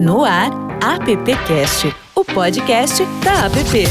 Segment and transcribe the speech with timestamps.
[0.00, 0.50] No ar,
[0.82, 3.84] AppCast, o podcast da App.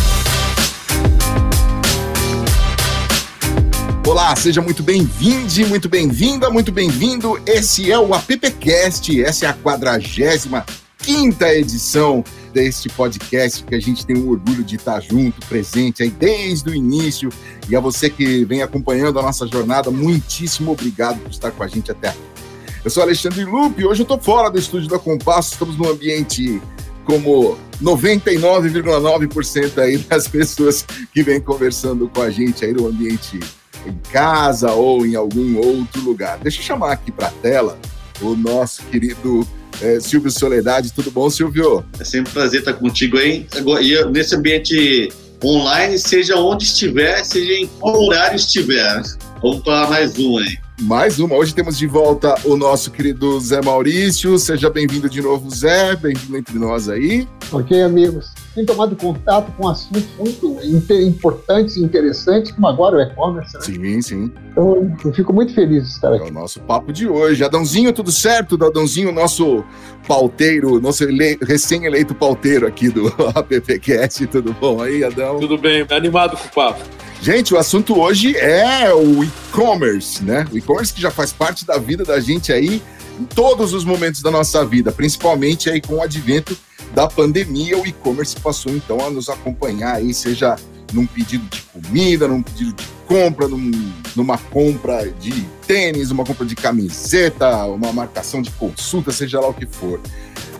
[4.08, 7.40] Olá, seja muito bem-vindo, muito bem-vinda, muito bem-vindo.
[7.46, 10.66] Esse é o AppCast, essa é a quadragésima
[10.98, 16.10] quinta edição deste podcast que a gente tem o orgulho de estar junto, presente aí
[16.10, 17.30] desde o início.
[17.70, 21.68] E a você que vem acompanhando a nossa jornada, muitíssimo obrigado por estar com a
[21.68, 22.39] gente até aqui.
[22.84, 26.62] Eu sou Alexandre Lupe, hoje eu estou fora do estúdio da Compasso, estamos num ambiente
[27.04, 33.38] como 99,9% aí das pessoas que vêm conversando com a gente aí no ambiente
[33.86, 36.40] em casa ou em algum outro lugar.
[36.40, 37.78] Deixa eu chamar aqui para a tela
[38.22, 39.46] o nosso querido
[39.82, 40.94] é, Silvio Soledade.
[40.94, 41.84] Tudo bom, Silvio?
[42.00, 43.46] É sempre um prazer estar contigo aí.
[43.82, 45.12] E nesse ambiente
[45.44, 49.02] online, seja onde estiver, seja em qual horário estiver.
[49.42, 51.36] Vamos para mais um aí mais uma.
[51.36, 54.38] Hoje temos de volta o nosso querido Zé Maurício.
[54.38, 55.96] Seja bem-vindo de novo, Zé.
[55.96, 57.28] Bem-vindo entre nós aí.
[57.52, 58.39] Ok, amigos.
[58.56, 63.62] Tem tomado contato com assuntos muito importantes e interessantes, como agora o e-commerce, né?
[63.62, 64.32] Sim, sim.
[64.52, 66.24] Então, eu fico muito feliz de estar aqui.
[66.24, 67.44] É o nosso papo de hoje.
[67.44, 68.64] Adãozinho, tudo certo?
[68.64, 69.64] Adãozinho, nosso
[70.08, 71.06] pauteiro, nosso
[71.42, 74.26] recém-eleito pauteiro aqui do AppCast.
[74.28, 75.40] Tudo bom aí, Adão?
[75.40, 76.84] Tudo bem, animado com o papo.
[77.22, 80.48] Gente, o assunto hoje é o e-commerce, né?
[80.52, 82.82] O e-commerce que já faz parte da vida da gente aí
[83.20, 86.58] em todos os momentos da nossa vida, principalmente aí com o advento
[86.94, 90.56] da pandemia, o e-commerce passou então a nos acompanhar aí, seja
[90.94, 93.72] num pedido de comida, num pedido de compra, num,
[94.16, 99.54] numa compra de tênis, uma compra de camiseta, uma marcação de consulta, seja lá o
[99.54, 100.00] que for.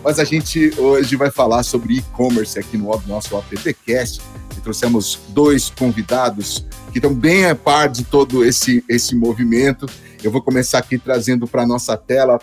[0.02, 4.20] Mas a gente hoje vai falar sobre e-commerce aqui no nosso AppCast
[4.56, 9.86] e trouxemos dois convidados que estão bem a par de todo esse, esse movimento.
[10.22, 12.40] Eu vou começar aqui trazendo para a nossa tela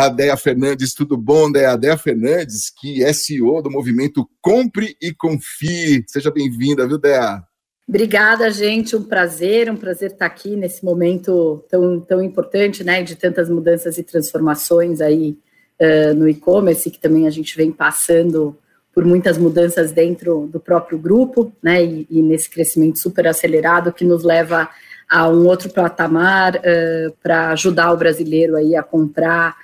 [0.00, 0.94] a Dea Fernandes.
[0.94, 1.72] Tudo bom, Dea?
[1.72, 6.02] A Dea Fernandes, que é CEO do movimento Compre e Confie.
[6.06, 7.42] Seja bem-vinda, viu, Dea?
[7.86, 8.96] Obrigada, gente.
[8.96, 13.98] Um prazer, um prazer estar aqui nesse momento tão, tão importante, né, de tantas mudanças
[13.98, 15.36] e transformações aí
[15.78, 18.56] uh, no e-commerce, que também a gente vem passando
[18.94, 24.04] por muitas mudanças dentro do próprio grupo, né, e, e nesse crescimento super acelerado que
[24.04, 24.66] nos leva
[25.10, 29.56] a um outro patamar uh, para ajudar o brasileiro aí a comprar,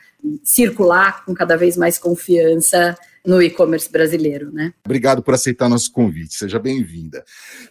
[0.42, 4.72] circular com cada vez mais confiança no e-commerce brasileiro, né?
[4.84, 7.24] Obrigado por aceitar nosso convite, seja bem-vinda.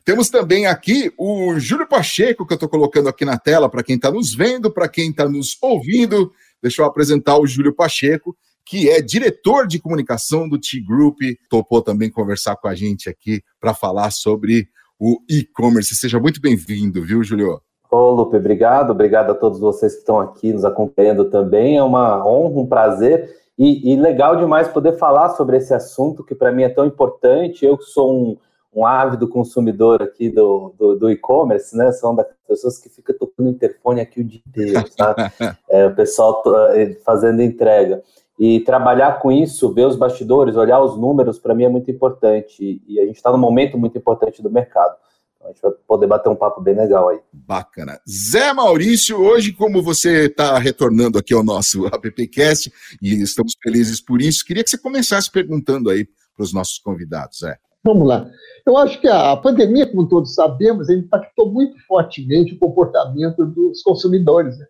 [0.03, 3.95] Temos também aqui o Júlio Pacheco, que eu estou colocando aqui na tela para quem
[3.95, 6.31] está nos vendo, para quem está nos ouvindo.
[6.61, 8.35] Deixa eu apresentar o Júlio Pacheco
[8.66, 13.75] que é diretor de comunicação do T-Group, topou também conversar com a gente aqui para
[13.75, 14.67] falar sobre
[15.00, 15.95] o e-commerce.
[15.95, 17.62] Seja muito bem-vindo, viu, Julio?
[17.95, 18.89] Ô, Lupe, obrigado.
[18.91, 21.78] Obrigado a todos vocês que estão aqui nos acompanhando também.
[21.78, 26.35] É uma honra, um prazer e, e legal demais poder falar sobre esse assunto que
[26.35, 27.66] para mim é tão importante.
[27.66, 28.38] Eu que sou um,
[28.75, 31.94] um ávido consumidor aqui do, do, do e-commerce, né?
[31.94, 35.31] São das pessoas que ficam tocando interfone aqui o dia inteiro, sabe?
[35.69, 38.03] É, o pessoal eh, fazendo entrega.
[38.38, 42.81] E trabalhar com isso, ver os bastidores, olhar os números, para mim é muito importante.
[42.85, 44.97] E a gente está num momento muito importante do mercado.
[45.45, 47.19] A gente vai poder bater um papo bem legal aí.
[47.31, 48.00] Bacana.
[48.09, 54.22] Zé Maurício, hoje, como você está retornando aqui ao nosso AppCast, e estamos felizes por
[54.22, 57.57] isso, queria que você começasse perguntando aí para os nossos convidados, Zé.
[57.83, 58.28] Vamos lá.
[58.66, 64.57] Eu acho que a pandemia, como todos sabemos, impactou muito fortemente o comportamento dos consumidores.
[64.57, 64.66] Né?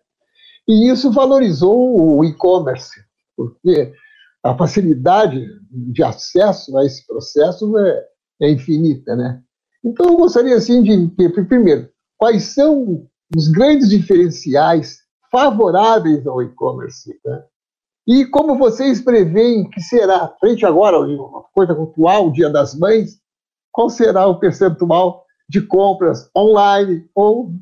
[0.68, 3.06] E isso valorizou o e-commerce
[3.36, 3.92] porque
[4.42, 8.04] a facilidade de acesso a esse processo é,
[8.42, 9.42] é infinita, né?
[9.86, 11.88] Então, eu gostaria, assim, de, primeiro,
[12.18, 14.98] quais são os grandes diferenciais
[15.30, 17.44] favoráveis ao e-commerce, né?
[18.04, 23.20] E como vocês preveem que será, frente agora, uma coisa atual, o Dia das Mães,
[23.72, 27.52] qual será o percentual de compras online ou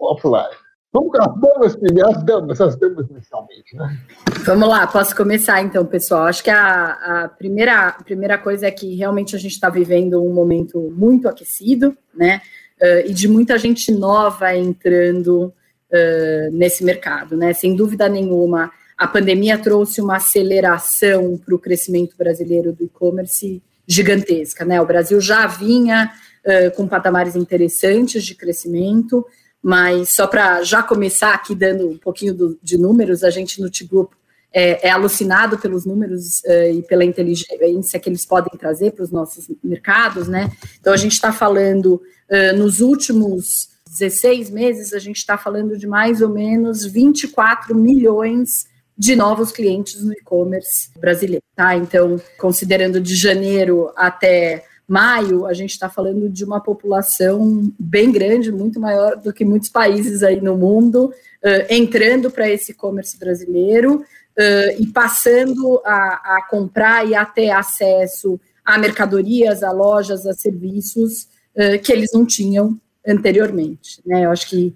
[0.00, 0.63] offline?
[0.94, 3.98] Vamos com as damas primeiro, as damas, as damas inicialmente, né?
[4.44, 6.26] Vamos lá, posso começar então, pessoal.
[6.26, 10.24] Acho que a, a primeira, a primeira coisa é que realmente a gente está vivendo
[10.24, 12.40] um momento muito aquecido, né?
[12.80, 15.52] Uh, e de muita gente nova entrando
[15.90, 17.52] uh, nesse mercado, né?
[17.52, 24.64] Sem dúvida nenhuma, a pandemia trouxe uma aceleração para o crescimento brasileiro do e-commerce gigantesca,
[24.64, 24.80] né?
[24.80, 26.12] O Brasil já vinha
[26.46, 29.26] uh, com patamares interessantes de crescimento,
[29.64, 33.70] mas só para já começar aqui dando um pouquinho do, de números, a gente no
[33.70, 34.12] T-Group
[34.52, 39.10] é, é, alucinado pelos números uh, e pela inteligência que eles podem trazer para os
[39.10, 40.52] nossos mercados, né?
[40.78, 45.86] Então a gente está falando uh, nos últimos 16 meses, a gente está falando de
[45.86, 48.66] mais ou menos 24 milhões
[48.98, 51.74] de novos clientes no e-commerce brasileiro, tá?
[51.74, 58.52] Então, considerando de janeiro até maio, a gente está falando de uma população bem grande,
[58.52, 64.00] muito maior do que muitos países aí no mundo, uh, entrando para esse e-commerce brasileiro
[64.00, 70.34] uh, e passando a, a, comprar e a ter acesso a mercadorias, a lojas, a
[70.34, 74.00] serviços uh, que eles não tinham anteriormente.
[74.04, 74.24] Né?
[74.24, 74.74] Eu acho que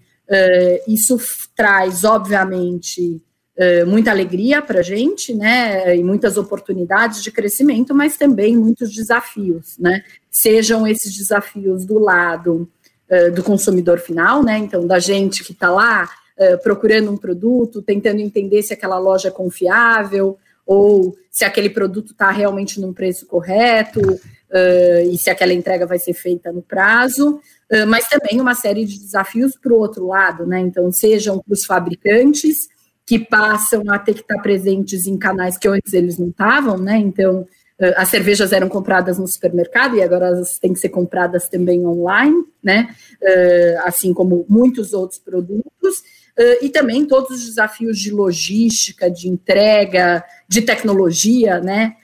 [0.87, 1.19] isso
[1.57, 3.19] traz, obviamente,
[3.87, 9.77] muita alegria para a gente, né, e muitas oportunidades de crescimento, mas também muitos desafios,
[9.79, 12.71] né, sejam esses desafios do lado
[13.11, 16.09] uh, do consumidor final, né, então da gente que está lá
[16.39, 22.13] uh, procurando um produto, tentando entender se aquela loja é confiável ou se aquele produto
[22.13, 27.41] está realmente num preço correto uh, e se aquela entrega vai ser feita no prazo,
[27.87, 31.67] mas também uma série de desafios para o outro lado, né, então sejam para os
[31.67, 32.69] fabricantes
[33.09, 36.99] que passam a ter que estar presentes em canais que antes eles não estavam, né?
[36.99, 41.49] Então, eh, as cervejas eram compradas no supermercado e agora elas têm que ser compradas
[41.49, 42.95] também online, né?
[43.23, 46.03] Eh, assim como muitos outros produtos.
[46.37, 51.97] Eh, e também todos os desafios de logística, de entrega, de tecnologia, né?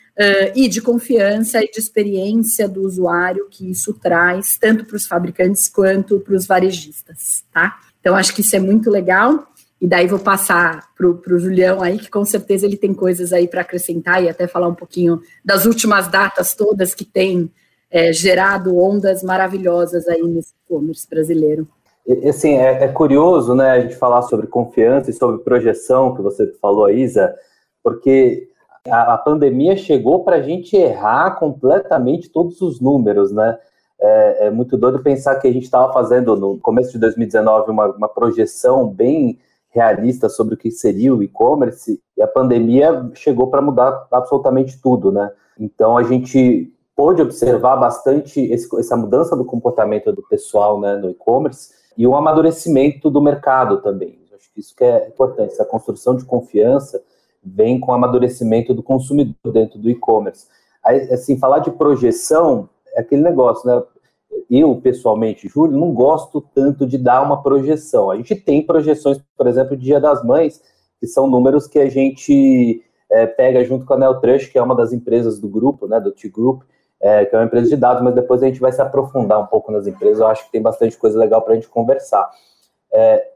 [0.55, 5.69] e de confiança e de experiência do usuário que isso traz, tanto para os fabricantes
[5.69, 7.81] quanto para os varejistas, tá?
[7.99, 9.45] Então, acho que isso é muito legal.
[9.81, 13.47] E daí vou passar para o Julião aí, que com certeza ele tem coisas aí
[13.47, 17.51] para acrescentar e até falar um pouquinho das últimas datas todas que tem
[17.91, 21.67] é, gerado ondas maravilhosas aí nesse e-commerce brasileiro.
[22.07, 26.23] E, assim, é, é, curioso, né, a gente falar sobre confiança e sobre projeção, que
[26.23, 27.35] você falou, Isa,
[27.83, 28.49] porque
[28.89, 33.59] a, a pandemia chegou para a gente errar completamente todos os números, né?
[34.01, 37.87] É, é muito doido pensar que a gente estava fazendo no começo de 2019 uma,
[37.87, 39.39] uma projeção bem
[39.75, 45.11] realista sobre o que seria o e-commerce e a pandemia chegou para mudar absolutamente tudo,
[45.11, 45.31] né?
[45.59, 51.11] Então a gente pôde observar bastante esse, essa mudança do comportamento do pessoal né, no
[51.11, 54.17] e-commerce e o amadurecimento do mercado também.
[54.33, 57.03] Acho que isso que é importante, essa construção de confiança
[57.43, 60.47] vem com o amadurecimento do consumidor dentro do e-commerce.
[61.11, 63.83] Assim, falar de projeção é aquele negócio, né?
[64.51, 68.11] Eu, pessoalmente, Júlio, não gosto tanto de dar uma projeção.
[68.11, 70.61] A gente tem projeções, por exemplo, de Dia das Mães,
[71.01, 74.75] que são números que a gente é, pega junto com a Neotrush, que é uma
[74.75, 76.63] das empresas do grupo, né, do T-Group,
[77.01, 79.47] é, que é uma empresa de dados, mas depois a gente vai se aprofundar um
[79.47, 80.21] pouco nas empresas.
[80.21, 82.31] Eu acho que tem bastante coisa legal para a gente conversar.
[82.93, 83.29] É,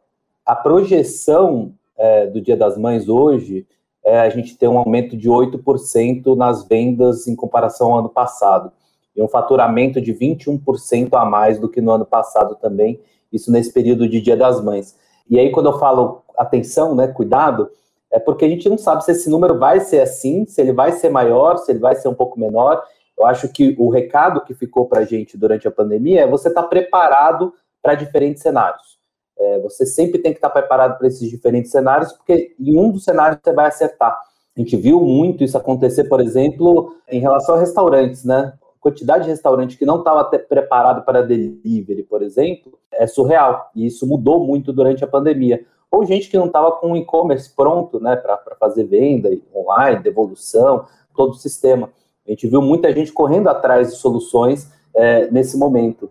[0.46, 3.66] a projeção é, do Dia das Mães hoje
[4.04, 8.72] é a gente ter um aumento de 8% nas vendas em comparação ao ano passado
[9.18, 13.00] e um faturamento de 21% a mais do que no ano passado também,
[13.32, 14.96] isso nesse período de Dia das Mães.
[15.28, 17.68] E aí, quando eu falo atenção, né, cuidado,
[18.12, 20.92] é porque a gente não sabe se esse número vai ser assim, se ele vai
[20.92, 22.80] ser maior, se ele vai ser um pouco menor.
[23.18, 26.48] Eu acho que o recado que ficou para a gente durante a pandemia é você
[26.48, 28.98] estar tá preparado para diferentes cenários.
[29.36, 32.92] É, você sempre tem que estar tá preparado para esses diferentes cenários, porque em um
[32.92, 34.16] dos cenários você vai acertar.
[34.56, 38.52] A gente viu muito isso acontecer, por exemplo, em relação a restaurantes, né?
[38.90, 43.70] Quantidade de restaurante que não estava preparado para delivery, por exemplo, é surreal.
[43.74, 45.64] E isso mudou muito durante a pandemia.
[45.90, 50.86] Ou gente que não estava com o e-commerce pronto né, para fazer venda online, devolução,
[51.14, 51.90] todo o sistema.
[52.26, 56.10] A gente viu muita gente correndo atrás de soluções é, nesse momento.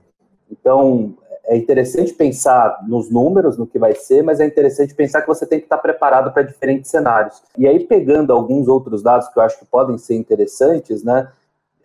[0.49, 5.27] Então, é interessante pensar nos números, no que vai ser, mas é interessante pensar que
[5.27, 7.41] você tem que estar preparado para diferentes cenários.
[7.57, 11.31] E aí, pegando alguns outros dados que eu acho que podem ser interessantes, né?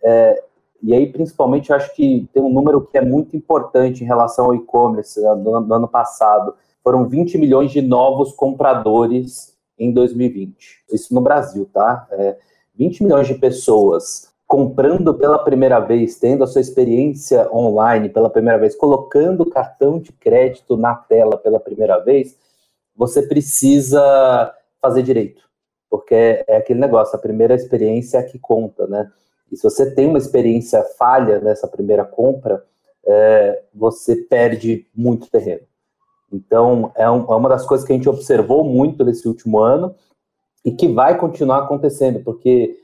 [0.03, 0.43] É,
[0.83, 4.45] e aí, principalmente, eu acho que tem um número que é muito importante em relação
[4.45, 6.53] ao e-commerce né, no, no, ano passado.
[6.83, 10.83] Foram 20 milhões de novos compradores em 2020.
[10.91, 12.05] Isso no Brasil, tá?
[12.11, 12.37] É,
[12.75, 18.59] 20 milhões de pessoas comprando pela primeira vez, tendo a sua experiência online pela primeira
[18.59, 22.37] vez, colocando o cartão de crédito na tela pela primeira vez,
[22.93, 25.41] você precisa fazer direito.
[25.89, 29.09] Porque é aquele negócio, a primeira experiência é a que conta, né?
[29.53, 32.65] E se você tem uma experiência falha nessa primeira compra,
[33.05, 35.61] é, você perde muito terreno.
[36.31, 39.93] Então, é, um, é, uma das coisas que a gente observou muito nesse último ano
[40.65, 42.75] e que vai continuar acontecendo, porque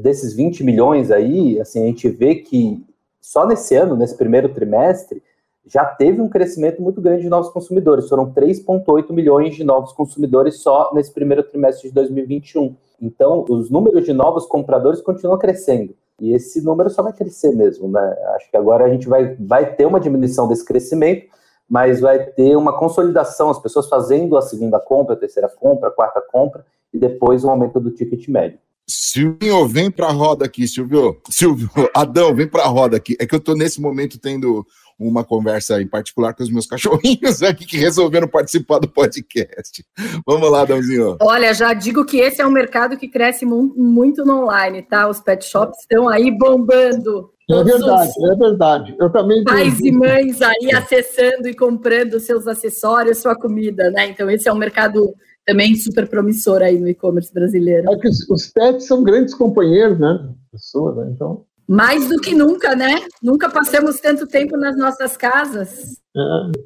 [0.00, 2.82] desses 20 milhões aí, assim, a gente vê que
[3.20, 5.22] só nesse ano, nesse primeiro trimestre,
[5.68, 8.08] já teve um crescimento muito grande de novos consumidores.
[8.08, 12.74] Foram 3,8 milhões de novos consumidores só nesse primeiro trimestre de 2021.
[13.00, 15.94] Então, os números de novos compradores continuam crescendo.
[16.20, 18.16] E esse número só vai crescer mesmo, né?
[18.34, 21.26] Acho que agora a gente vai, vai ter uma diminuição desse crescimento,
[21.68, 25.92] mas vai ter uma consolidação, as pessoas fazendo a segunda compra, a terceira compra, a
[25.92, 28.58] quarta compra, e depois um aumento do ticket médio.
[28.90, 31.20] Silvio, vem para a roda aqui, Silvio.
[31.28, 33.14] Silvio, Adão, vem para a roda aqui.
[33.20, 34.66] É que eu estou nesse momento tendo
[34.98, 39.84] uma conversa em particular com os meus cachorrinhos aqui que resolveram participar do podcast.
[40.26, 41.16] Vamos lá, Adãozinho.
[41.20, 45.08] Olha, já digo que esse é um mercado que cresce muito no online, tá?
[45.08, 47.30] Os pet shops estão aí bombando.
[47.50, 48.96] É verdade, é verdade.
[49.00, 54.08] Eu também pais e mães aí acessando e comprando seus acessórios, sua comida, né?
[54.08, 55.14] Então esse é um mercado
[55.46, 57.90] também super promissor aí no e-commerce brasileiro.
[57.90, 60.30] É que os pets são grandes companheiros, né?
[60.52, 61.10] Pessoas, né?
[61.14, 62.94] Então mais do que nunca, né?
[63.22, 65.98] Nunca passamos tanto tempo nas nossas casas.
[66.16, 66.20] É,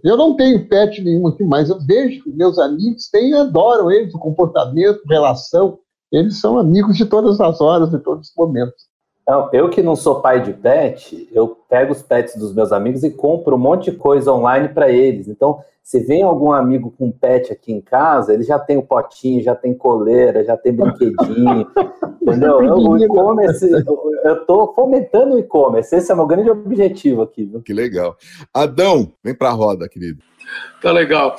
[0.04, 4.14] eu não tenho pet nenhum aqui, mas eu vejo que meus amigos têm, adoram eles,
[4.14, 5.80] o comportamento, relação.
[6.12, 8.91] Eles são amigos de todas as horas, de todos os momentos.
[9.22, 13.04] Então, eu que não sou pai de pet, eu pego os pets dos meus amigos
[13.04, 15.28] e compro um monte de coisa online para eles.
[15.28, 19.42] Então, se vem algum amigo com pet aqui em casa, ele já tem o potinho,
[19.42, 21.66] já tem coleira, já tem brinquedinho,
[22.20, 22.62] entendeu?
[22.62, 23.68] Eu, o e-commerce,
[24.24, 27.44] eu estou fomentando o e-commerce, esse é o meu grande objetivo aqui.
[27.44, 27.62] Viu?
[27.62, 28.16] Que legal.
[28.52, 30.20] Adão, vem para a roda, querido.
[30.80, 31.36] Tá legal.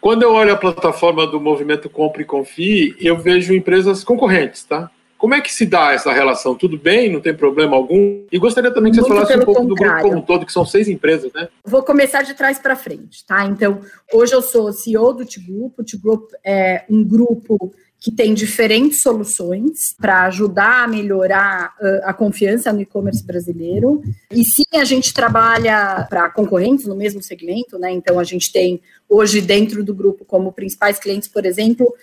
[0.00, 4.90] Quando eu olho a plataforma do movimento Compre e Confie, eu vejo empresas concorrentes, tá?
[5.18, 6.54] Como é que se dá essa relação?
[6.54, 7.10] Tudo bem?
[7.12, 8.24] Não tem problema algum?
[8.30, 9.68] E gostaria também que você falasse um pouco contrário.
[9.68, 11.48] do grupo como um todo, que são seis empresas, né?
[11.64, 13.44] Vou começar de trás para frente, tá?
[13.46, 13.80] Então,
[14.12, 15.78] hoje eu sou CEO do T-Group.
[15.78, 17.72] O T-Group é um grupo
[18.04, 24.02] que tem diferentes soluções para ajudar a melhorar a confiança no e-commerce brasileiro.
[24.30, 27.90] E sim, a gente trabalha para concorrentes no mesmo segmento, né?
[27.90, 31.94] Então a gente tem hoje dentro do grupo como principais clientes, por exemplo,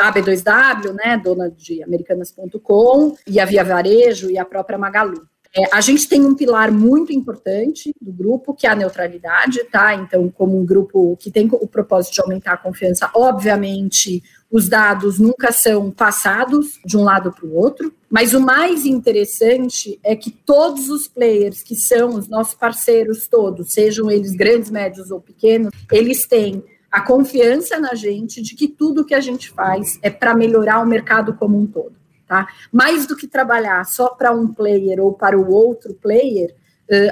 [0.00, 5.24] a B2W, né, dona de americanas.com, e a Via Varejo e a própria Magalu.
[5.56, 9.94] É, a gente tem um pilar muito importante do grupo, que é a neutralidade, tá?
[9.94, 14.20] Então, como um grupo que tem o propósito de aumentar a confiança, obviamente,
[14.54, 19.98] os dados nunca são passados de um lado para o outro, mas o mais interessante
[20.04, 25.10] é que todos os players que são os nossos parceiros todos, sejam eles grandes, médios
[25.10, 29.98] ou pequenos, eles têm a confiança na gente de que tudo que a gente faz
[30.00, 31.96] é para melhorar o mercado como um todo.
[32.24, 32.46] Tá?
[32.70, 36.54] Mais do que trabalhar só para um player ou para o outro player,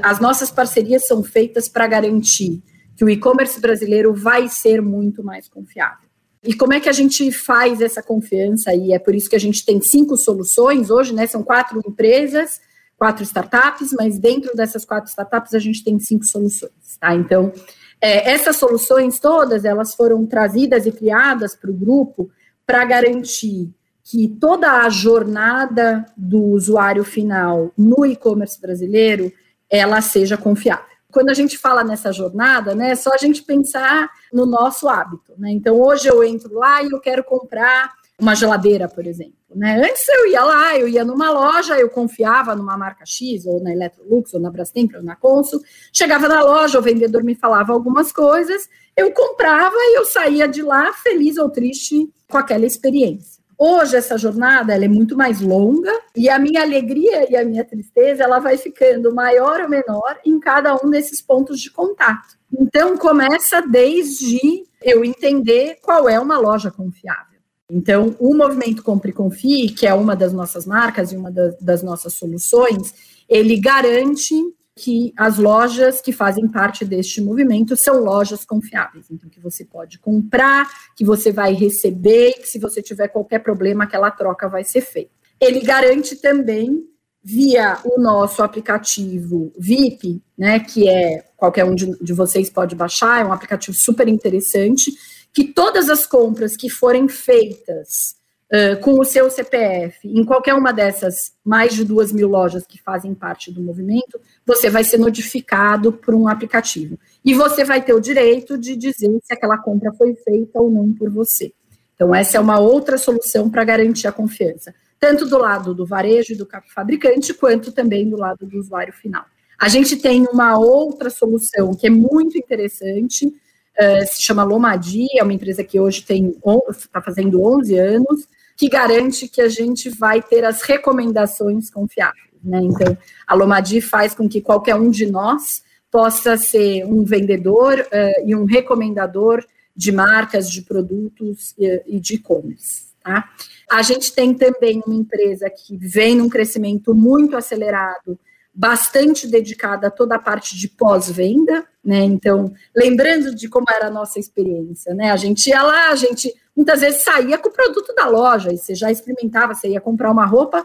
[0.00, 2.62] as nossas parcerias são feitas para garantir
[2.94, 6.11] que o e-commerce brasileiro vai ser muito mais confiável.
[6.44, 8.74] E como é que a gente faz essa confiança?
[8.74, 11.26] E é por isso que a gente tem cinco soluções hoje, né?
[11.26, 12.60] São quatro empresas,
[12.96, 17.14] quatro startups, mas dentro dessas quatro startups a gente tem cinco soluções, tá?
[17.14, 17.52] Então,
[18.00, 22.28] é, essas soluções todas, elas foram trazidas e criadas para o grupo
[22.66, 23.70] para garantir
[24.02, 29.32] que toda a jornada do usuário final no e-commerce brasileiro
[29.70, 30.91] ela seja confiável.
[31.12, 35.34] Quando a gente fala nessa jornada, né, é só a gente pensar no nosso hábito.
[35.38, 35.50] Né?
[35.52, 39.34] Então, hoje eu entro lá e eu quero comprar uma geladeira, por exemplo.
[39.54, 39.82] Né?
[39.84, 43.72] Antes eu ia lá, eu ia numa loja, eu confiava numa marca X, ou na
[43.72, 45.60] Electrolux, ou na Brastemp, ou na Consul.
[45.92, 50.62] Chegava na loja, o vendedor me falava algumas coisas, eu comprava e eu saía de
[50.62, 53.41] lá feliz ou triste com aquela experiência.
[53.64, 57.64] Hoje essa jornada ela é muito mais longa e a minha alegria e a minha
[57.64, 62.36] tristeza ela vai ficando maior ou menor em cada um desses pontos de contato.
[62.52, 67.38] Então começa desde eu entender qual é uma loja confiável.
[67.70, 71.56] Então, o movimento Compre e Confie, que é uma das nossas marcas e uma das,
[71.60, 72.92] das nossas soluções,
[73.28, 74.34] ele garante
[74.76, 79.06] que as lojas que fazem parte deste movimento são lojas confiáveis.
[79.10, 83.84] Então, que você pode comprar, que você vai receber, que se você tiver qualquer problema,
[83.84, 85.10] aquela troca vai ser feita.
[85.40, 86.86] Ele garante também,
[87.22, 93.20] via o nosso aplicativo VIP, né, que é qualquer um de, de vocês pode baixar,
[93.20, 94.92] é um aplicativo super interessante,
[95.32, 98.16] que todas as compras que forem feitas
[98.52, 102.80] uh, com o seu CPF em qualquer uma dessas mais de duas mil lojas que
[102.80, 106.98] fazem parte do movimento, você vai ser notificado por um aplicativo.
[107.24, 110.92] E você vai ter o direito de dizer se aquela compra foi feita ou não
[110.92, 111.52] por você.
[111.94, 116.32] Então, essa é uma outra solução para garantir a confiança, tanto do lado do varejo
[116.32, 119.24] e do fabricante, quanto também do lado do usuário final.
[119.56, 125.22] A gente tem uma outra solução que é muito interessante, uh, se chama Lomadi, é
[125.22, 126.34] uma empresa que hoje tem
[126.70, 132.32] está fazendo 11 anos, que garante que a gente vai ter as recomendações confiáveis.
[132.42, 132.60] Né?
[132.62, 138.26] Então, a Lomadi faz com que qualquer um de nós possa ser um vendedor uh,
[138.28, 139.44] e um recomendador
[139.74, 142.92] de marcas, de produtos e, e de e-commerce.
[143.02, 143.28] Tá?
[143.70, 148.18] A gente tem também uma empresa que vem num crescimento muito acelerado,
[148.54, 152.00] bastante dedicada a toda a parte de pós-venda, né?
[152.04, 155.10] Então, lembrando de como era a nossa experiência, né?
[155.10, 158.58] A gente ia lá, a gente muitas vezes saía com o produto da loja e
[158.58, 160.64] você já experimentava, você ia comprar uma roupa,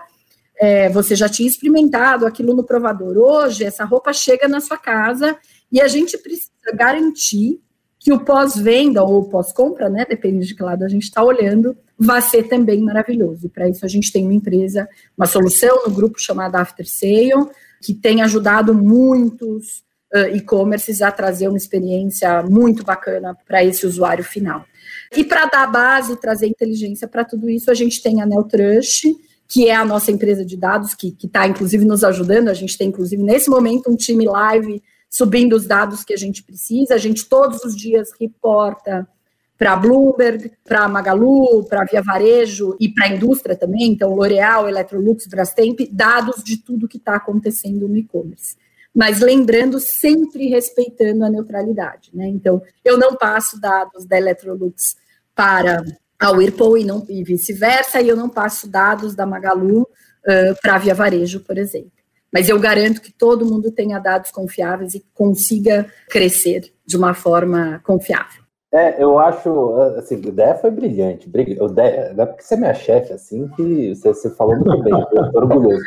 [0.59, 3.17] é, você já tinha experimentado aquilo no provador.
[3.17, 5.37] Hoje, essa roupa chega na sua casa
[5.71, 7.61] e a gente precisa garantir
[7.99, 12.21] que o pós-venda ou pós-compra, né, depende de que lado a gente está olhando, vai
[12.21, 13.49] ser também maravilhoso.
[13.49, 17.49] Para isso, a gente tem uma empresa, uma solução no grupo chamada After Sale,
[17.81, 24.23] que tem ajudado muitos uh, e-commerces a trazer uma experiência muito bacana para esse usuário
[24.23, 24.63] final.
[25.15, 29.03] E para dar base e trazer inteligência para tudo isso, a gente tem a Neutrush,
[29.47, 32.49] que é a nossa empresa de dados, que está, inclusive, nos ajudando.
[32.49, 36.43] A gente tem, inclusive, nesse momento, um time live subindo os dados que a gente
[36.43, 36.95] precisa.
[36.95, 39.07] A gente todos os dias reporta
[39.57, 45.25] para Bloomberg, para Magalu, para Via Varejo e para a indústria também, então L'Oréal, Electrolux,
[45.25, 48.55] Brastemp, dados de tudo que está acontecendo no e-commerce.
[48.97, 52.09] Mas lembrando, sempre respeitando a neutralidade.
[52.11, 52.27] Né?
[52.29, 54.95] Então, eu não passo dados da Electrolux
[55.35, 55.83] para
[56.19, 60.73] a Whirlpool e, não, e vice-versa, e eu não passo dados da Magalu uh, para
[60.73, 61.91] a Via Varejo, por exemplo.
[62.33, 67.79] Mas eu garanto que todo mundo tenha dados confiáveis e consiga crescer de uma forma
[67.85, 68.41] confiável.
[68.73, 71.29] É, eu acho, assim, a ideia foi brilhante.
[71.31, 75.31] Não é porque você é minha chefe, assim, que você, você falou muito bem, eu
[75.31, 75.83] tô orgulhoso.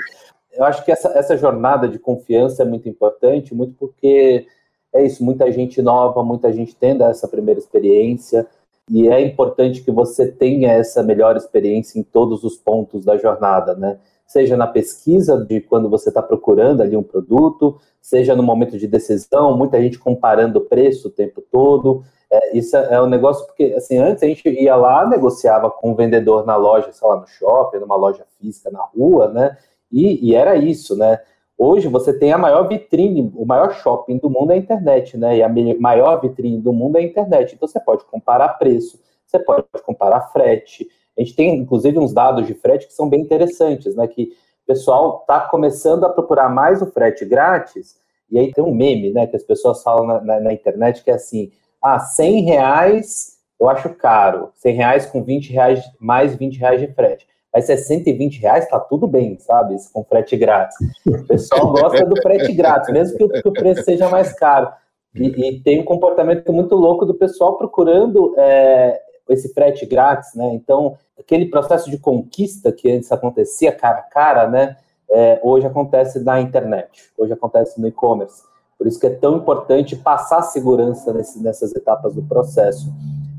[0.52, 4.46] Eu acho que essa, essa jornada de confiança é muito importante, muito porque
[4.92, 8.46] é isso, muita gente nova, muita gente tendo essa primeira experiência,
[8.90, 13.74] e é importante que você tenha essa melhor experiência em todos os pontos da jornada,
[13.76, 13.98] né?
[14.26, 18.88] Seja na pesquisa de quando você está procurando ali um produto, seja no momento de
[18.88, 23.74] decisão, muita gente comparando o preço o tempo todo, é, isso é um negócio porque,
[23.76, 27.26] assim, antes a gente ia lá, negociava com o vendedor na loja, sei lá, no
[27.26, 29.56] shopping, numa loja física, na rua, né?
[29.90, 31.20] E, e, era isso, né?
[31.58, 35.38] Hoje você tem a maior vitrine, o maior shopping do mundo é a internet, né?
[35.38, 37.54] E a maior vitrine do mundo é a internet.
[37.54, 40.88] Então você pode comparar preço, você pode comparar frete.
[41.18, 44.06] A gente tem, inclusive, uns dados de frete que são bem interessantes, né?
[44.06, 44.32] Que
[44.64, 47.96] o pessoal está começando a procurar mais o frete grátis,
[48.30, 49.26] e aí tem um meme, né?
[49.26, 51.50] Que as pessoas falam na, na, na internet que é assim
[51.82, 54.50] ah, 100 reais eu acho caro.
[54.54, 57.28] 100 reais com 20 reais, mais 20 reais de frete.
[57.52, 59.76] Mas se é 120 reais, tá tudo bem, sabe?
[59.92, 60.76] Com frete grátis.
[61.06, 64.70] O pessoal gosta do frete grátis, mesmo que o, que o preço seja mais caro.
[65.14, 70.54] E, e, tem um comportamento muito louco do pessoal procurando é, esse frete grátis, né?
[70.54, 74.76] Então, aquele processo de conquista que antes acontecia cara a cara, né?
[75.10, 78.42] É, hoje acontece na internet, hoje acontece no e-commerce.
[78.78, 82.86] Por isso que é tão importante passar segurança nesse, nessas etapas do processo.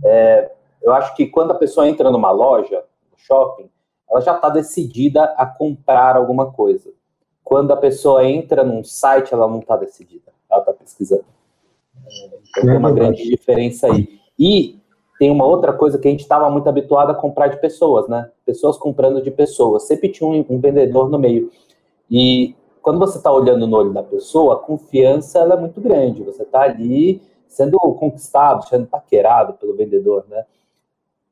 [0.04, 3.70] É, eu acho que quando a pessoa entra numa loja, no shopping,
[4.12, 6.92] ela já está decidida a comprar alguma coisa.
[7.44, 11.26] Quando a pessoa entra num site, ela não está decidida, ela está pesquisando.
[12.50, 14.20] Então tem uma grande diferença aí.
[14.38, 14.80] E
[15.18, 18.30] tem uma outra coisa que a gente estava muito habituado a comprar de pessoas, né?
[18.46, 19.84] Pessoas comprando de pessoas.
[19.84, 21.52] Sempre tinha um, um vendedor no meio.
[22.10, 26.24] E quando você está olhando no olho da pessoa, a confiança ela é muito grande.
[26.24, 30.46] Você está ali sendo conquistado, sendo paquerado pelo vendedor, né?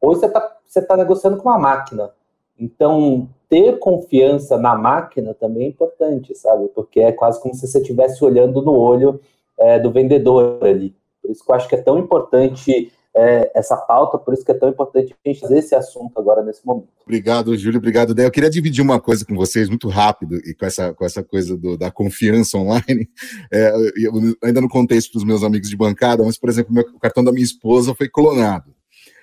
[0.02, 2.12] Hoje você está você tá negociando com uma máquina.
[2.60, 6.68] Então, ter confiança na máquina também é importante, sabe?
[6.76, 9.20] Porque é quase como se você estivesse olhando no olho
[9.58, 10.94] é, do vendedor ali.
[11.22, 14.52] Por isso que eu acho que é tão importante é, essa pauta, por isso que
[14.52, 16.90] é tão importante a gente fazer esse assunto agora nesse momento.
[17.04, 18.26] Obrigado, Júlio, obrigado, Dé.
[18.26, 21.58] Eu queria dividir uma coisa com vocês muito rápido e com essa, com essa coisa
[21.58, 23.10] do, da confiança online.
[23.52, 24.12] É, eu
[24.44, 27.00] ainda não contei isso para os meus amigos de bancada, mas, por exemplo, meu, o
[27.00, 28.76] cartão da minha esposa foi clonado.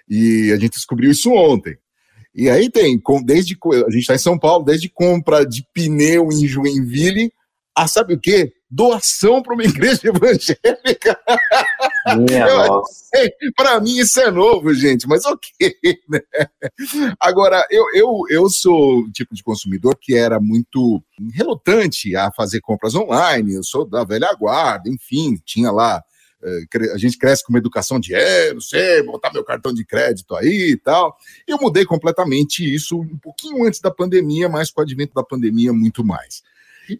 [0.08, 1.76] E a gente descobriu isso ontem.
[2.36, 6.46] E aí tem, desde a gente está em São Paulo, desde compra de pneu em
[6.46, 7.32] Joinville,
[7.74, 8.52] a sabe o quê?
[8.70, 11.18] Doação para uma igreja evangélica.
[13.56, 15.50] Para mim isso é novo, gente, mas ok.
[16.08, 16.20] Né?
[17.18, 22.60] Agora, eu, eu, eu sou o tipo de consumidor que era muito relutante a fazer
[22.60, 26.02] compras online, eu sou da velha guarda, enfim, tinha lá
[26.92, 30.34] a gente cresce com uma educação de, é, não sei, botar meu cartão de crédito
[30.34, 31.16] aí e tal.
[31.46, 35.72] Eu mudei completamente isso um pouquinho antes da pandemia, mas com o advento da pandemia,
[35.72, 36.42] muito mais.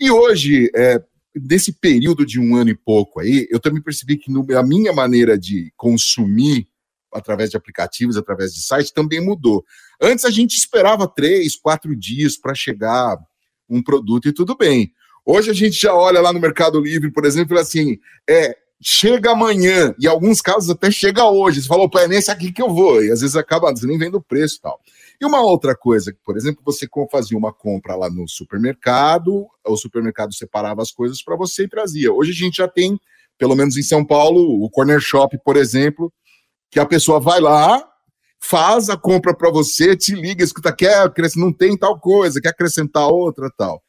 [0.00, 1.02] E hoje, é,
[1.34, 4.92] desse período de um ano e pouco aí, eu também percebi que no, a minha
[4.92, 6.68] maneira de consumir
[7.12, 9.64] através de aplicativos, através de sites, também mudou.
[10.00, 13.16] Antes a gente esperava três, quatro dias para chegar
[13.68, 14.92] um produto e tudo bem.
[15.24, 19.94] Hoje a gente já olha lá no Mercado Livre, por exemplo, assim, é, chega amanhã,
[19.98, 21.62] e alguns casos até chega hoje.
[21.62, 24.16] Você falou, é nesse aqui que eu vou, e às vezes acaba, você nem vendo
[24.16, 24.80] o preço e tal.
[25.20, 30.34] E uma outra coisa, por exemplo, você fazia uma compra lá no supermercado, o supermercado
[30.34, 32.12] separava as coisas para você e trazia.
[32.12, 33.00] Hoje a gente já tem,
[33.38, 36.12] pelo menos em São Paulo, o Corner Shop, por exemplo,
[36.70, 37.82] que a pessoa vai lá
[38.38, 43.08] faz a compra para você, te liga, escuta, quer, não tem tal coisa, quer acrescentar
[43.08, 43.82] outra tal.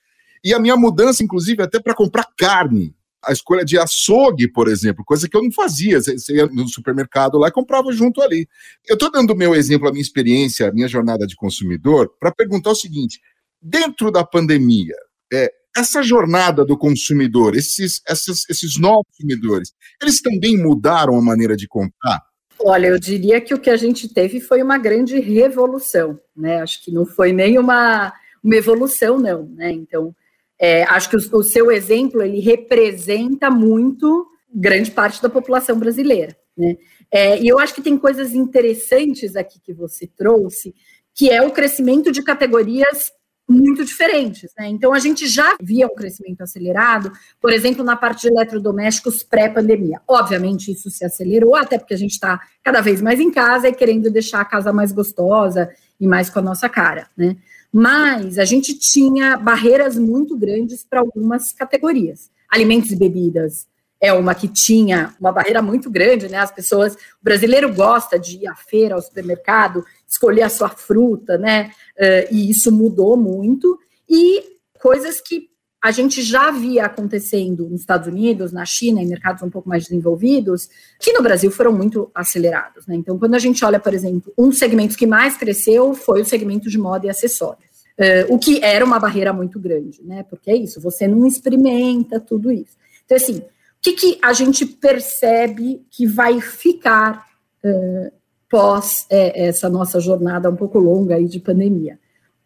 [0.44, 2.96] E a minha mudança, inclusive, até para comprar carne.
[3.24, 6.00] A escolha de açougue, por exemplo, coisa que eu não fazia.
[6.00, 8.48] Você ia no supermercado lá e comprava junto ali.
[8.88, 12.32] Eu estou dando o meu exemplo, a minha experiência, a minha jornada de consumidor, para
[12.32, 13.20] perguntar o seguinte:
[13.62, 14.96] dentro da pandemia,
[15.34, 21.56] é, essa jornada do consumidor, esses, esses, esses novos consumidores, eles também mudaram a maneira
[21.56, 22.22] de comprar?
[22.60, 26.62] Olha, eu diria que o que a gente teve foi uma grande revolução, né?
[26.62, 28.12] Acho que não foi nem uma,
[28.44, 29.72] uma evolução, não, né?
[29.72, 30.16] Então,
[30.60, 36.36] é, acho que o, o, seu exemplo ele representa muito grande parte da população brasileira,
[36.58, 36.76] né?
[37.10, 40.76] É, e eu acho que tem coisas interessantes aqui que você trouxe,
[41.14, 43.12] que é o crescimento de categorias
[43.48, 44.52] muito diferentes.
[44.58, 44.68] Né?
[44.68, 50.02] Então, a gente já via um crescimento acelerado, por exemplo, na parte de eletrodomésticos pré-pandemia.
[50.08, 53.74] Obviamente, isso se acelerou, até porque a gente está cada vez mais em casa e
[53.74, 57.08] querendo deixar a casa mais gostosa e mais com a nossa cara.
[57.16, 57.38] Né?
[57.72, 62.30] Mas a gente tinha barreiras muito grandes para algumas categorias.
[62.50, 63.68] Alimentos e bebidas,
[64.00, 66.38] é uma que tinha uma barreira muito grande, né?
[66.38, 71.38] As pessoas, o brasileiro gosta de ir à feira, ao supermercado, escolher a sua fruta,
[71.38, 71.72] né?
[71.98, 73.78] Uh, e isso mudou muito.
[74.08, 75.50] E coisas que
[75.82, 79.84] a gente já via acontecendo nos Estados Unidos, na China, em mercados um pouco mais
[79.84, 82.96] desenvolvidos, que no Brasil foram muito acelerados, né?
[82.96, 86.70] Então, quando a gente olha, por exemplo, um segmento que mais cresceu foi o segmento
[86.70, 87.68] de moda e acessórios.
[88.00, 90.24] Uh, o que era uma barreira muito grande, né?
[90.24, 92.76] Porque é isso, você não experimenta tudo isso.
[93.06, 93.44] Então, assim,
[93.82, 97.26] que, que a gente percebe que vai ficar
[97.64, 98.12] uh,
[98.50, 102.00] pós é, essa nossa jornada um pouco longa aí de pandemia?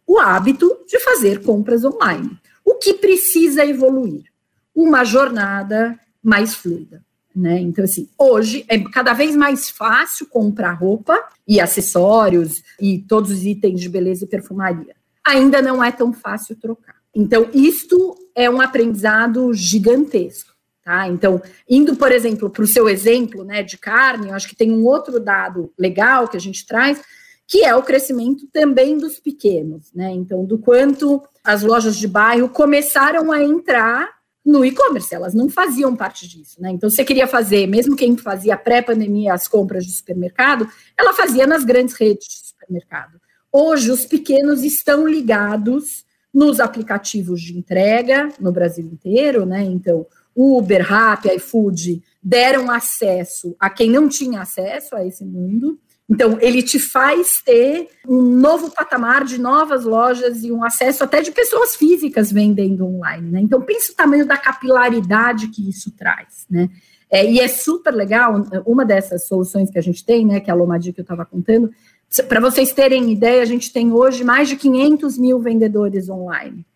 [0.06, 2.38] O hábito de fazer compras online.
[2.72, 4.24] O que precisa evoluir?
[4.74, 7.04] Uma jornada mais fluida.
[7.36, 7.60] Né?
[7.60, 13.44] Então, assim, hoje é cada vez mais fácil comprar roupa e acessórios e todos os
[13.44, 14.96] itens de beleza e perfumaria.
[15.22, 16.96] Ainda não é tão fácil trocar.
[17.14, 20.54] Então, isto é um aprendizado gigantesco.
[20.82, 21.06] Tá?
[21.08, 24.72] Então, indo, por exemplo, para o seu exemplo né, de carne, eu acho que tem
[24.72, 27.02] um outro dado legal que a gente traz,
[27.46, 30.10] que é o crescimento também dos pequenos, né?
[30.10, 34.08] Então, do quanto as lojas de bairro começaram a entrar
[34.44, 36.70] no e-commerce, elas não faziam parte disso, né?
[36.70, 41.64] Então, você queria fazer, mesmo quem fazia pré-pandemia as compras de supermercado, ela fazia nas
[41.64, 43.20] grandes redes de supermercado.
[43.52, 49.62] Hoje, os pequenos estão ligados nos aplicativos de entrega no Brasil inteiro, né?
[49.62, 55.78] Então, Uber, Rappi, iFood deram acesso a quem não tinha acesso a esse mundo.
[56.12, 61.22] Então, ele te faz ter um novo patamar de novas lojas e um acesso até
[61.22, 63.30] de pessoas físicas vendendo online.
[63.30, 63.40] Né?
[63.40, 66.44] Então, pense o tamanho da capilaridade que isso traz.
[66.50, 66.68] Né?
[67.10, 70.52] É, e é super legal, uma dessas soluções que a gente tem, né, que é
[70.52, 71.70] a Lomadi que eu estava contando,
[72.28, 76.66] para vocês terem ideia, a gente tem hoje mais de 500 mil vendedores online.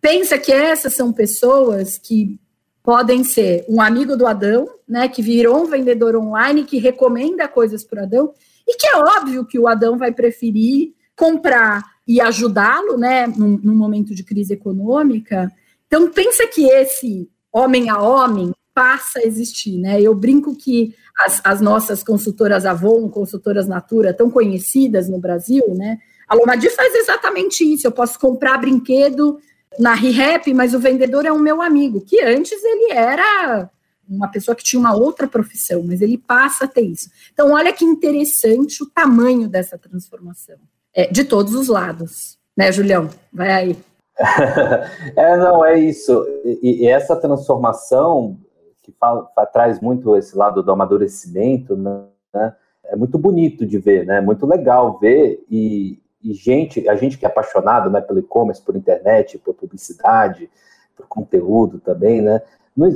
[0.00, 2.40] Pensa que essas são pessoas que
[2.82, 7.84] podem ser um amigo do Adão, né, que virou um vendedor online que recomenda coisas
[7.84, 8.32] para o Adão,
[8.66, 13.74] e que é óbvio que o Adão vai preferir comprar e ajudá-lo, né, num, num,
[13.74, 15.50] momento de crise econômica.
[15.86, 20.00] Então pensa que esse homem a homem passa a existir, né?
[20.00, 25.98] Eu brinco que as, as nossas consultoras Avon, consultoras Natura, tão conhecidas no Brasil, né?
[26.28, 27.86] A Lomadi faz exatamente isso.
[27.86, 29.38] Eu posso comprar brinquedo
[29.78, 33.70] na ReHap, mas o vendedor é um meu amigo, que antes ele era
[34.08, 37.10] uma pessoa que tinha uma outra profissão, mas ele passa a ter isso.
[37.32, 40.56] Então, olha que interessante o tamanho dessa transformação,
[40.94, 42.38] é, de todos os lados.
[42.56, 43.10] Né, Julião?
[43.32, 43.76] Vai aí.
[45.16, 46.24] é, não, é isso.
[46.44, 48.38] E, e essa transformação,
[48.82, 52.54] que fala, traz muito esse lado do amadurecimento, né,
[52.88, 54.20] é muito bonito de ver, né?
[54.20, 58.76] Muito legal ver e, e gente, a gente que é apaixonado né, pelo e-commerce, por
[58.76, 60.48] internet, por publicidade,
[60.96, 62.40] por conteúdo também, né?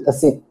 [0.07, 0.43] Assim,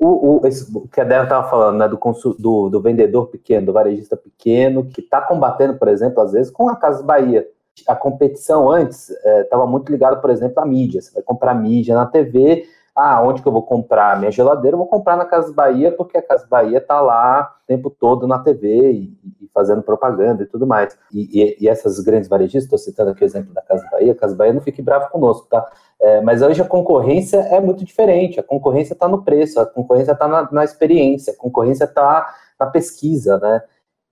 [0.00, 0.40] o, o,
[0.74, 1.98] o que a Débora estava falando, né, do,
[2.38, 6.70] do, do, vendedor pequeno, do varejista pequeno, que está combatendo, por exemplo, às vezes, com
[6.70, 7.46] a Casa Bahia.
[7.86, 11.02] A competição antes estava é, muito ligada, por exemplo, à mídia.
[11.02, 14.74] Você vai comprar mídia na TV, ah, onde que eu vou comprar minha geladeira?
[14.74, 18.26] Eu vou comprar na Casa Bahia, porque a Casa Bahia está lá o tempo todo
[18.26, 20.98] na TV e, e fazendo propaganda e tudo mais.
[21.12, 24.16] E, e, e essas grandes varejistas, estou citando aqui o exemplo da Casa Bahia, a
[24.16, 25.70] Casa Bahia não fique bravo conosco, tá?
[26.00, 30.12] É, mas hoje a concorrência é muito diferente, a concorrência está no preço, a concorrência
[30.12, 33.62] está na, na experiência, a concorrência está na pesquisa, né?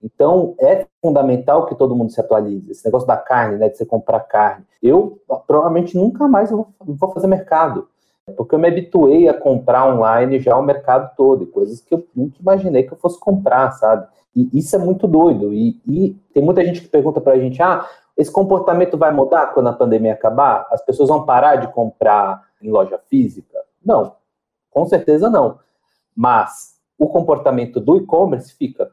[0.01, 2.71] Então, é fundamental que todo mundo se atualize.
[2.71, 4.65] Esse negócio da carne, né, de você comprar carne.
[4.81, 7.87] Eu, provavelmente, nunca mais vou, vou fazer mercado.
[8.29, 12.05] Porque eu me habituei a comprar online já o mercado todo, e coisas que eu
[12.15, 14.07] nunca imaginei que eu fosse comprar, sabe?
[14.35, 15.53] E isso é muito doido.
[15.53, 17.87] E, e tem muita gente que pergunta pra gente: ah,
[18.17, 20.67] esse comportamento vai mudar quando a pandemia acabar?
[20.71, 23.57] As pessoas vão parar de comprar em loja física?
[23.83, 24.13] Não,
[24.69, 25.59] com certeza não.
[26.15, 28.91] Mas o comportamento do e-commerce fica.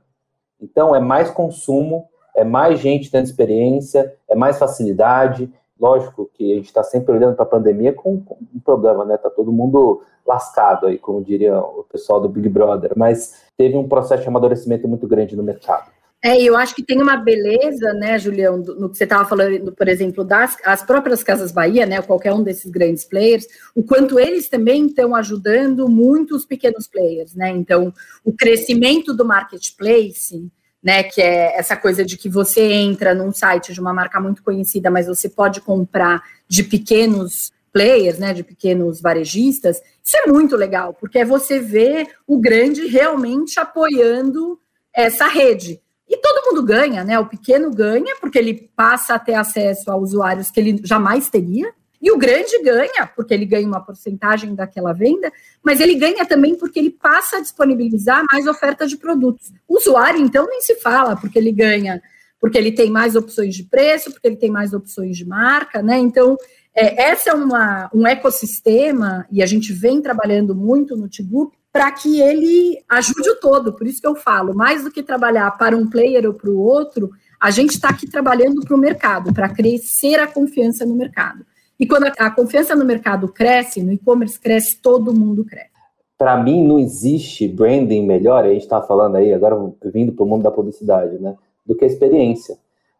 [0.60, 5.52] Então, é mais consumo, é mais gente tendo experiência, é mais facilidade.
[5.78, 9.16] Lógico que a gente está sempre olhando para a pandemia com, com, um problema, né?
[9.16, 13.88] Tá todo mundo lascado aí, como diria o pessoal do Big Brother, mas teve um
[13.88, 15.90] processo de amadurecimento muito grande no mercado.
[16.24, 19.86] É, eu acho que tem uma beleza, né, Julião, no que você estava falando, por
[19.86, 24.48] exemplo, das as próprias Casas Bahia, né, qualquer um desses grandes players, o quanto eles
[24.48, 27.50] também estão ajudando muitos pequenos players, né?
[27.50, 27.92] Então,
[28.24, 30.50] o crescimento do marketplace,
[30.86, 34.40] né, que é essa coisa de que você entra num site de uma marca muito
[34.40, 40.54] conhecida, mas você pode comprar de pequenos players, né, de pequenos varejistas, isso é muito
[40.54, 44.60] legal, porque é você ver o grande realmente apoiando
[44.94, 45.80] essa rede.
[46.08, 47.18] E todo mundo ganha, né?
[47.18, 51.74] O pequeno ganha, porque ele passa a ter acesso a usuários que ele jamais teria,
[52.00, 55.32] e o grande ganha, porque ele ganha uma porcentagem daquela venda,
[55.62, 59.52] mas ele ganha também porque ele passa a disponibilizar mais oferta de produtos.
[59.66, 62.02] O usuário, então, nem se fala, porque ele ganha,
[62.40, 65.98] porque ele tem mais opções de preço, porque ele tem mais opções de marca, né?
[65.98, 66.36] Então,
[66.74, 71.92] é, essa é uma, um ecossistema, e a gente vem trabalhando muito no Tigup, para
[71.92, 73.72] que ele ajude o todo.
[73.74, 76.58] Por isso que eu falo, mais do que trabalhar para um player ou para o
[76.58, 81.44] outro, a gente está aqui trabalhando para o mercado, para crescer a confiança no mercado.
[81.78, 85.70] E quando a, a confiança no mercado cresce, no e-commerce cresce, todo mundo cresce.
[86.18, 90.26] Para mim, não existe branding melhor, a gente está falando aí, agora vindo para o
[90.26, 91.36] mundo da publicidade, né?
[91.64, 92.56] Do que a experiência.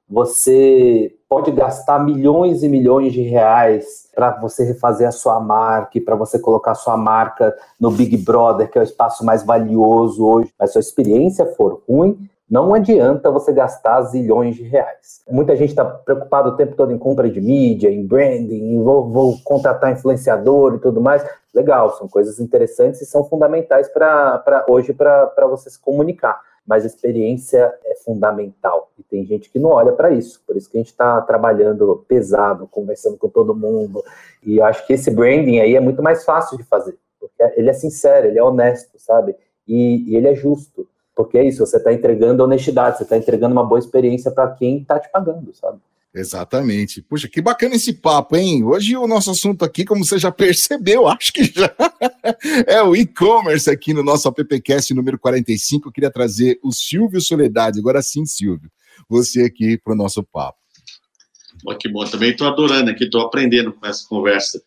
[0.08, 6.14] Você pode gastar milhões e milhões de reais para você refazer a sua marca, para
[6.14, 10.52] você colocar a sua marca no Big Brother, que é o espaço mais valioso hoje.
[10.58, 15.22] Mas se a experiência for ruim, não adianta você gastar zilhões de reais.
[15.28, 19.08] Muita gente está preocupado o tempo todo em compra de mídia, em branding, em vou,
[19.10, 21.24] vou contratar influenciador e tudo mais.
[21.54, 27.72] Legal, são coisas interessantes e são fundamentais para hoje para você se comunicar mas experiência
[27.84, 28.90] é fundamental.
[28.98, 30.42] E tem gente que não olha para isso.
[30.44, 34.02] Por isso que a gente está trabalhando pesado, conversando com todo mundo.
[34.44, 36.98] E acho que esse branding aí é muito mais fácil de fazer.
[37.20, 39.36] Porque ele é sincero, ele é honesto, sabe?
[39.66, 40.88] E, e ele é justo.
[41.16, 44.82] Porque é isso, você está entregando honestidade, você está entregando uma boa experiência para quem
[44.82, 45.78] está te pagando, sabe?
[46.14, 47.02] Exatamente.
[47.02, 48.62] Puxa, que bacana esse papo, hein?
[48.64, 51.74] Hoje o nosso assunto aqui, como você já percebeu, acho que já
[52.66, 55.88] é o e-commerce aqui no nosso AppCast número 45.
[55.88, 57.78] Eu queria trazer o Silvio Soledade.
[57.78, 58.70] Agora sim, Silvio,
[59.08, 60.58] você aqui para o nosso papo.
[61.66, 64.62] Oh, que bom, também estou adorando aqui, estou aprendendo com essa conversa.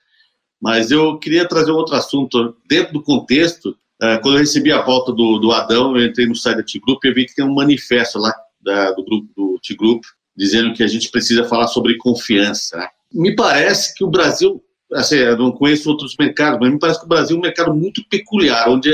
[0.60, 3.76] Mas eu queria trazer um outro assunto dentro do contexto.
[4.02, 7.04] É, quando eu recebi a volta do, do Adão, eu entrei no site da T-Group
[7.04, 10.04] e vi que tem um manifesto lá da, do grupo do T-Group
[10.36, 12.78] dizendo que a gente precisa falar sobre confiança.
[12.78, 12.88] Né?
[13.14, 17.06] Me parece que o Brasil, assim, eu não conheço outros mercados, mas me parece que
[17.06, 18.90] o Brasil é um mercado muito peculiar, onde,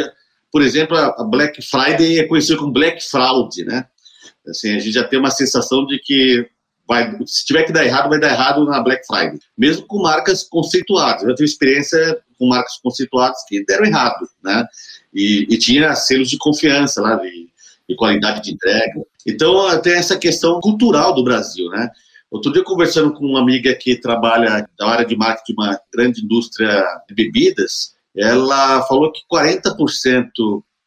[0.51, 3.85] por exemplo, a Black Friday é conhecida como Black Fraud, né?
[4.47, 6.47] Assim, a gente já tem uma sensação de que
[6.87, 9.39] vai, se tiver que dar errado, vai dar errado na Black Friday.
[9.57, 11.23] Mesmo com marcas conceituadas.
[11.23, 14.65] Eu tenho experiência com marcas conceituadas que deram errado, né?
[15.13, 17.49] E, e tinha selos de confiança lá, de,
[17.89, 19.01] de qualidade de entrega.
[19.25, 21.89] Então, tem essa questão cultural do Brasil, né?
[22.29, 26.23] Outro dia, conversando com uma amiga que trabalha na área de marketing de uma grande
[26.23, 30.29] indústria de bebidas, ela falou que 40%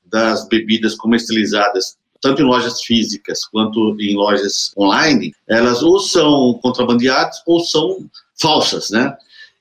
[0.04, 7.36] das bebidas comercializadas, tanto em lojas físicas quanto em lojas online, elas ou são contrabandeadas
[7.46, 8.08] ou são
[8.40, 9.16] falsas, né?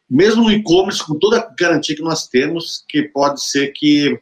[0.09, 4.17] Mesmo no e-commerce, com toda a garantia que nós temos, que pode ser que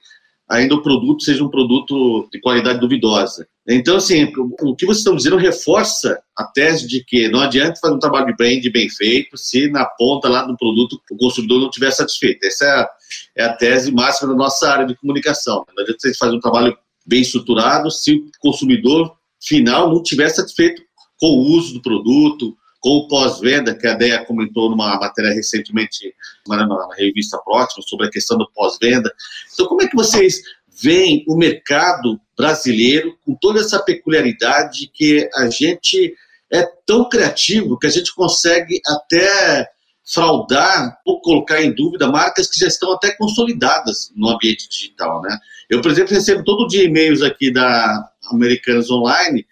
[0.50, 3.48] ainda o produto seja um produto de qualidade duvidosa.
[3.68, 7.96] Então, assim, o que vocês estão dizendo reforça a tese de que não adianta fazer
[7.96, 11.70] um trabalho de brand bem feito se na ponta lá do produto o consumidor não
[11.70, 12.46] estiver satisfeito.
[12.46, 12.90] Essa é a,
[13.38, 15.66] é a, tese máxima da nossa área de comunicação.
[15.76, 20.82] Não adianta você fazer um trabalho bem estruturado se o consumidor final não estiver satisfeito
[21.18, 26.14] com o uso do produto, com o pós-venda, que a DEA comentou numa matéria recentemente
[26.48, 26.66] na,
[26.96, 29.12] revista Próxima sobre a questão do pós-venda.
[29.54, 30.42] Então, como é que vocês
[30.82, 36.14] veem o mercado brasileiro com toda essa peculiaridade que a gente
[36.52, 39.68] é tão criativo que a gente consegue até
[40.06, 45.38] fraudar ou colocar em dúvida marcas que já estão até consolidadas no ambiente digital, né?
[45.70, 49.46] Eu, por exemplo, recebo todo dia e-mails aqui da Americanas Online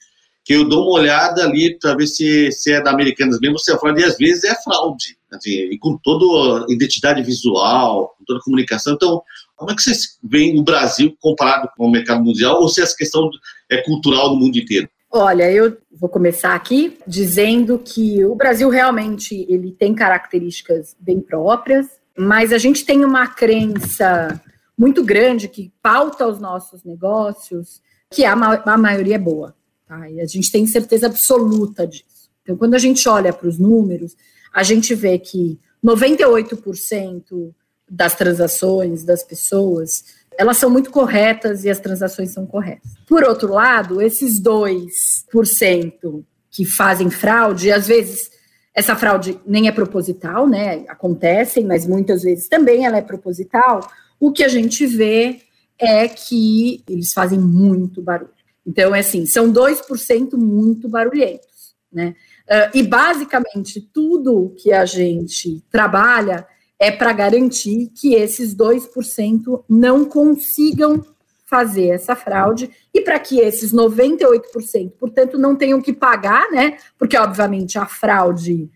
[0.46, 3.78] que eu dou uma olhada ali para ver se, se é da Americanas mesmo, você
[3.80, 8.94] fala, e às vezes é fraude, assim, e com toda identidade visual, com toda comunicação.
[8.94, 9.22] Então,
[9.56, 12.96] como é que vocês veem o Brasil comparado com o mercado mundial, ou se essa
[12.96, 13.30] questão
[13.70, 14.89] é cultural no mundo inteiro?
[15.15, 21.86] Olha, eu vou começar aqui dizendo que o Brasil realmente ele tem características bem próprias,
[22.17, 24.41] mas a gente tem uma crença
[24.76, 29.56] muito grande que pauta os nossos negócios, que a, ma a maioria é boa.
[29.88, 30.10] Tá?
[30.10, 32.32] E a gente tem certeza absoluta disso.
[32.41, 34.15] Então, quando a gente olha para os números,
[34.52, 37.54] a gente vê que 98%
[37.88, 42.91] das transações das pessoas, elas são muito corretas e as transações são corretas.
[43.08, 48.32] Por outro lado, esses 2% que fazem fraude, às vezes
[48.74, 50.84] essa fraude nem é proposital, né?
[50.88, 53.88] Acontecem, mas muitas vezes também ela é proposital.
[54.19, 55.41] O que a gente vê
[55.78, 58.32] é que eles fazem muito barulho.
[58.65, 62.15] Então, é assim, são 2% muito barulhentos, né?
[62.43, 66.46] Uh, e basicamente tudo que a gente trabalha
[66.84, 71.02] é para garantir que esses 2% não consigam
[71.46, 76.78] fazer essa fraude e para que esses 98%, portanto, não tenham que pagar, né?
[76.98, 78.69] Porque, obviamente, a fraude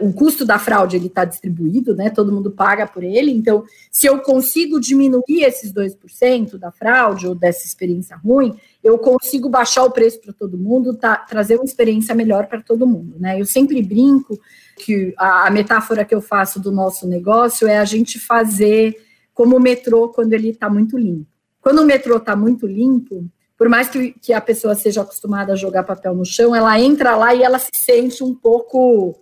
[0.00, 2.10] o custo da fraude ele está distribuído, né?
[2.10, 3.30] Todo mundo paga por ele.
[3.30, 9.48] Então, se eu consigo diminuir esses 2% da fraude ou dessa experiência ruim, eu consigo
[9.48, 13.40] baixar o preço para todo mundo, tá, trazer uma experiência melhor para todo mundo, né?
[13.40, 14.38] Eu sempre brinco
[14.76, 18.94] que a, a, metáfora que eu faço do nosso negócio é a gente fazer
[19.32, 21.26] como o metrô quando ele está muito limpo.
[21.62, 23.24] Quando o metrô está muito limpo,
[23.56, 27.16] por mais que, que a pessoa seja acostumada a jogar papel no chão, ela entra
[27.16, 29.18] lá e ela se sente um pouco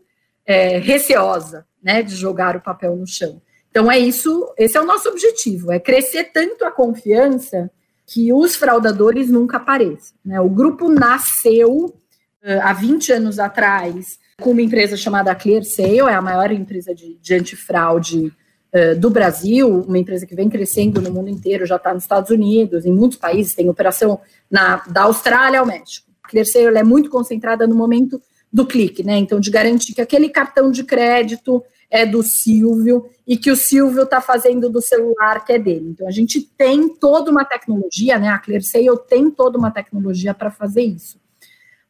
[0.49, 3.43] é, receosa né, de jogar o papel no chão.
[3.71, 7.71] Então é isso, esse é o nosso objetivo, é crescer tanto a confiança
[8.07, 10.17] que os fraudadores nunca apareçam.
[10.25, 10.41] Né?
[10.41, 16.23] O grupo nasceu uh, há 20 anos atrás com uma empresa chamada ClearSale, é a
[16.23, 18.33] maior empresa de, de antifraude
[18.75, 22.31] uh, do Brasil, uma empresa que vem crescendo no mundo inteiro, já está nos Estados
[22.31, 24.19] Unidos, em muitos países, tem operação
[24.51, 26.09] na, da Austrália ao México.
[26.25, 28.19] A ClearSale é muito concentrada no momento
[28.53, 29.17] do clique, né?
[29.19, 34.03] Então, de garantir que aquele cartão de crédito é do Silvio e que o Silvio
[34.03, 35.91] está fazendo do celular que é dele.
[35.91, 38.29] Então, a gente tem toda uma tecnologia, né?
[38.29, 41.21] A ClearSale tem toda uma tecnologia para fazer isso.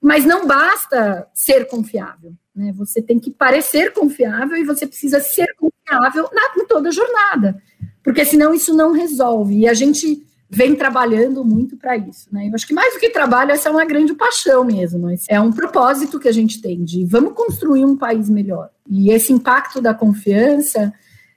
[0.00, 2.72] Mas não basta ser confiável, né?
[2.76, 7.60] Você tem que parecer confiável e você precisa ser confiável na, em toda a jornada,
[8.02, 9.58] porque senão isso não resolve.
[9.58, 12.48] E a gente vem trabalhando muito para isso, né?
[12.48, 15.06] Eu acho que mais do que trabalho, essa é uma grande paixão mesmo.
[15.28, 18.70] É um propósito que a gente tem de vamos construir um país melhor.
[18.88, 20.92] E esse impacto da confiança,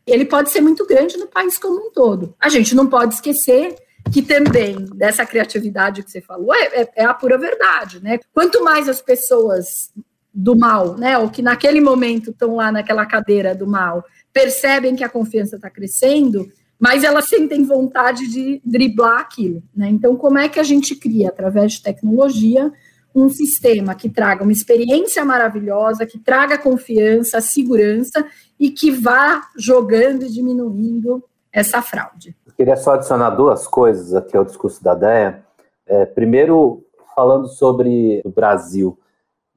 [0.08, 2.34] ele pode ser muito grande no país como um todo.
[2.40, 3.76] A gente não pode esquecer
[4.12, 8.20] que também dessa criatividade que você falou é, é, é a pura verdade, né?
[8.34, 9.92] Quanto mais as pessoas
[10.34, 15.04] do mal, né, ou que naquele momento estão lá naquela cadeira do mal, percebem que
[15.04, 16.50] a confiança está crescendo,
[16.82, 19.62] mas elas sentem vontade de driblar aquilo.
[19.76, 19.88] Né?
[19.90, 22.74] Então, como é que a gente cria, através de tecnologia,
[23.14, 28.26] um sistema que traga uma experiência maravilhosa, que traga confiança, segurança
[28.60, 32.36] e que vá jogando e diminuindo essa fraude?
[32.48, 35.44] Eu queria só adicionar duas coisas aqui ao discurso da DEA.
[35.86, 36.84] É, primeiro,
[37.16, 38.98] falando sobre o Brasil.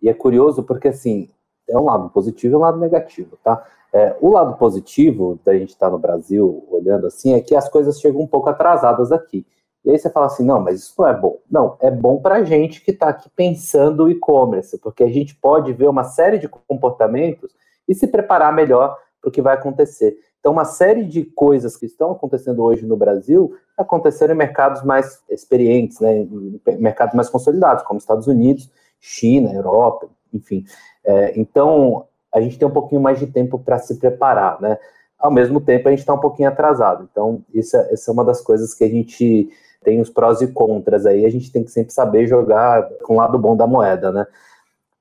[0.02, 1.30] E é curioso porque, assim,
[1.66, 3.64] é um lado positivo e um lado negativo, tá?
[3.94, 7.68] É, o lado positivo da gente estar tá no Brasil olhando assim é que as
[7.68, 9.46] coisas chegam um pouco atrasadas aqui.
[9.84, 11.38] E aí você fala assim, não, mas isso não é bom.
[11.48, 15.36] Não, é bom para a gente que está aqui pensando o e-commerce, porque a gente
[15.36, 17.54] pode ver uma série de comportamentos
[17.86, 20.16] e se preparar melhor para o que vai acontecer.
[20.40, 25.22] Então, uma série de coisas que estão acontecendo hoje no Brasil aconteceram em mercados mais
[25.30, 30.64] experientes, né, em mercados mais consolidados, como Estados Unidos, China, Europa, enfim.
[31.04, 34.76] É, então, a gente tem um pouquinho mais de tempo para se preparar, né?
[35.18, 37.08] Ao mesmo tempo, a gente está um pouquinho atrasado.
[37.10, 39.48] Então, isso é, essa é uma das coisas que a gente
[39.82, 43.16] tem os prós e contras aí, a gente tem que sempre saber jogar com o
[43.18, 44.26] lado bom da moeda, né?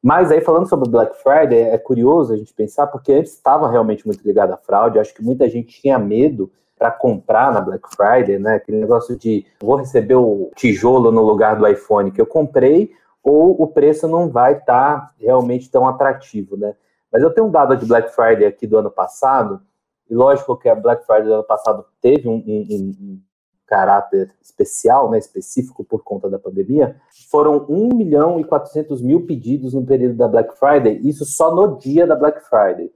[0.01, 4.05] Mas aí, falando sobre Black Friday, é curioso a gente pensar, porque antes estava realmente
[4.05, 8.37] muito ligado à fraude, acho que muita gente tinha medo para comprar na Black Friday,
[8.37, 8.55] né?
[8.55, 12.91] Aquele negócio de vou receber o tijolo no lugar do iPhone que eu comprei,
[13.23, 16.75] ou o preço não vai estar tá realmente tão atrativo, né?
[17.13, 19.61] Mas eu tenho um dado de Black Friday aqui do ano passado,
[20.09, 23.21] e lógico que a Black Friday do ano passado teve um, um, um
[23.67, 26.95] caráter especial, né, específico por conta da pandemia,
[27.29, 31.77] foram 1 milhão e 400 mil pedidos no período da Black Friday, isso só no
[31.77, 32.91] dia da Black Friday.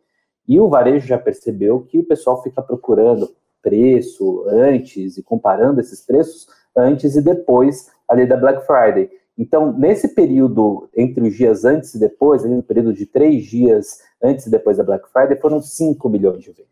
[0.48, 3.30] E o varejo já percebeu que o pessoal fica procurando
[3.62, 9.10] preço antes e comparando esses preços antes e depois ali da Black Friday.
[9.38, 14.48] Então, nesse período entre os dias antes e depois, no período de três dias antes
[14.48, 16.68] e depois da Black Friday, foram 5 milhões de vendas.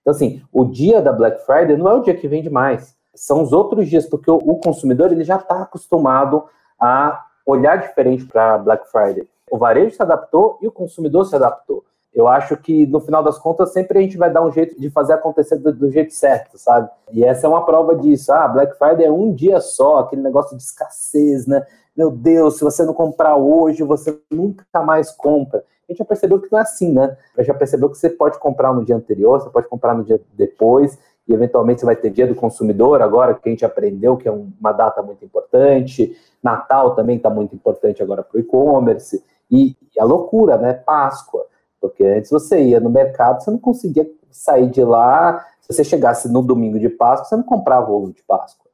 [0.00, 3.42] Então, assim, o dia da Black Friday não é o dia que vende mais, são
[3.42, 6.44] os outros dias, porque o, consumidor ele já está acostumado
[6.78, 9.26] a olhar diferente para Black Friday.
[9.50, 11.84] O varejo se adaptou e o consumidor se adaptou.
[12.16, 14.88] Eu acho que no final das contas sempre a gente vai dar um jeito de
[14.88, 16.88] fazer acontecer do, do, jeito certo, sabe?
[17.12, 18.32] E essa é uma prova disso.
[18.32, 21.66] Ah, Black Friday é um dia só, aquele negócio de escassez, né?
[21.94, 25.58] Meu Deus, se você não comprar hoje, você nunca mais compra.
[25.86, 27.18] A gente já percebeu que não é assim, né?
[27.40, 30.98] Já percebeu que você pode comprar no dia anterior, você pode comprar no dia depois,
[31.28, 34.32] e eventualmente você vai ter dia do consumidor agora, que a gente aprendeu que é
[34.32, 36.16] uma data muito importante.
[36.42, 39.22] Natal também está muito importante agora para o e-commerce.
[39.50, 40.72] E a loucura, né?
[40.72, 41.46] Páscoa.
[41.88, 45.44] Porque antes você ia no mercado, você não conseguia sair de lá.
[45.60, 48.66] Se você chegasse no domingo de Páscoa, você não comprava ovo de Páscoa.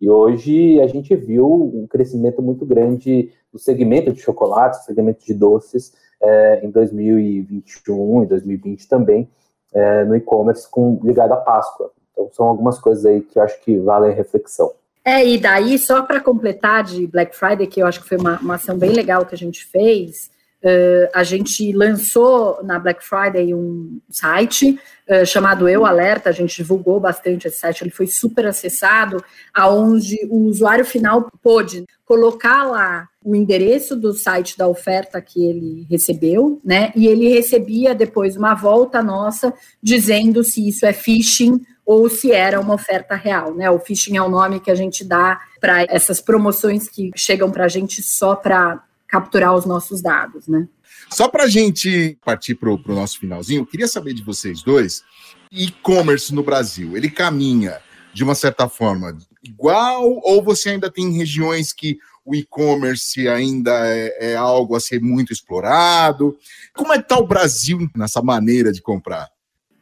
[0.00, 5.24] E hoje a gente viu um crescimento muito grande no segmento de chocolates, no segmento
[5.24, 9.28] de doces, é, em 2021 e 2020 também,
[9.72, 10.68] é, no e-commerce
[11.02, 11.90] ligado à Páscoa.
[12.12, 14.72] Então são algumas coisas aí que eu acho que valem reflexão.
[15.04, 18.38] É, e daí, só para completar de Black Friday, que eu acho que foi uma,
[18.40, 20.30] uma ação bem legal que a gente fez,
[20.64, 26.56] Uh, a gente lançou na Black Friday um site uh, chamado Eu Alerta, a gente
[26.56, 33.06] divulgou bastante esse site, ele foi super acessado, aonde o usuário final pôde colocar lá
[33.22, 36.92] o endereço do site da oferta que ele recebeu, né?
[36.96, 39.52] E ele recebia depois uma volta nossa
[39.82, 43.70] dizendo se isso é phishing ou se era uma oferta real, né?
[43.70, 47.66] O phishing é o nome que a gente dá para essas promoções que chegam para
[47.66, 48.82] a gente só para
[49.14, 50.66] capturar os nossos dados, né?
[51.08, 55.04] Só para a gente partir para o nosso finalzinho, eu queria saber de vocês dois,
[55.52, 57.78] e-commerce no Brasil, ele caminha
[58.12, 64.32] de uma certa forma igual ou você ainda tem regiões que o e-commerce ainda é,
[64.32, 66.36] é, algo a ser muito explorado?
[66.74, 69.28] Como é que está o Brasil nessa maneira de comprar?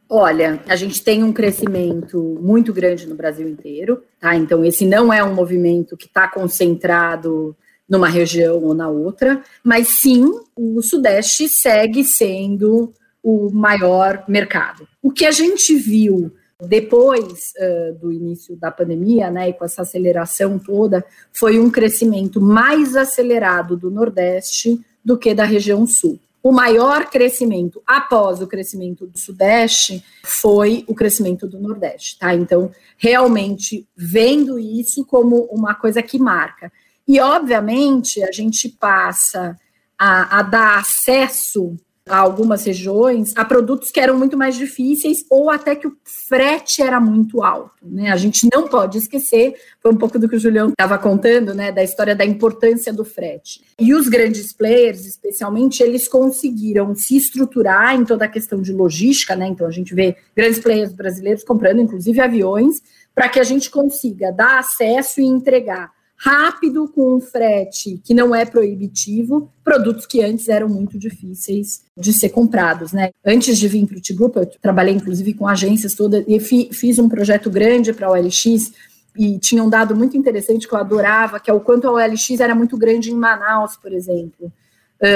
[0.09, 4.35] Olha, a gente tem um crescimento muito grande no Brasil inteiro, tá?
[4.35, 7.55] Então, esse não é um movimento que está concentrado
[7.89, 10.25] numa região ou na outra, mas sim
[10.55, 14.87] o Sudeste segue sendo o maior mercado.
[15.01, 16.31] O que a gente viu
[16.67, 22.39] depois uh, do início da pandemia, né, e com essa aceleração toda, foi um crescimento
[22.39, 26.19] mais acelerado do Nordeste do que da região Sul.
[26.41, 32.35] O maior crescimento após o crescimento do Sudeste foi o crescimento do Nordeste, tá?
[32.35, 36.69] Então, realmente vendo isso como uma coisa que marca.
[37.07, 39.55] E, obviamente, a gente passa
[39.97, 41.77] a, a dar acesso
[42.07, 46.81] a algumas regiões a produtos que eram muito mais difíceis ou até que o frete
[46.81, 48.11] era muito alto, né?
[48.11, 51.71] A gente não pode esquecer, foi um pouco do que o Julião estava contando, né,
[51.71, 53.61] da história da importância do frete.
[53.79, 59.35] E os grandes players, especialmente, eles conseguiram se estruturar em toda a questão de logística,
[59.35, 59.47] né?
[59.47, 62.81] Então a gente vê grandes players brasileiros comprando inclusive aviões
[63.15, 65.89] para que a gente consiga dar acesso e entregar
[66.25, 72.13] rápido, com um frete que não é proibitivo, produtos que antes eram muito difíceis de
[72.13, 73.11] ser comprados, né?
[73.25, 77.09] Antes de vir para o T-Group, eu trabalhei inclusive com agências todas e fiz um
[77.09, 78.71] projeto grande para a OLX
[79.17, 82.39] e tinha um dado muito interessante que eu adorava, que é o quanto a OLX
[82.39, 84.49] era muito grande em Manaus, por exemplo.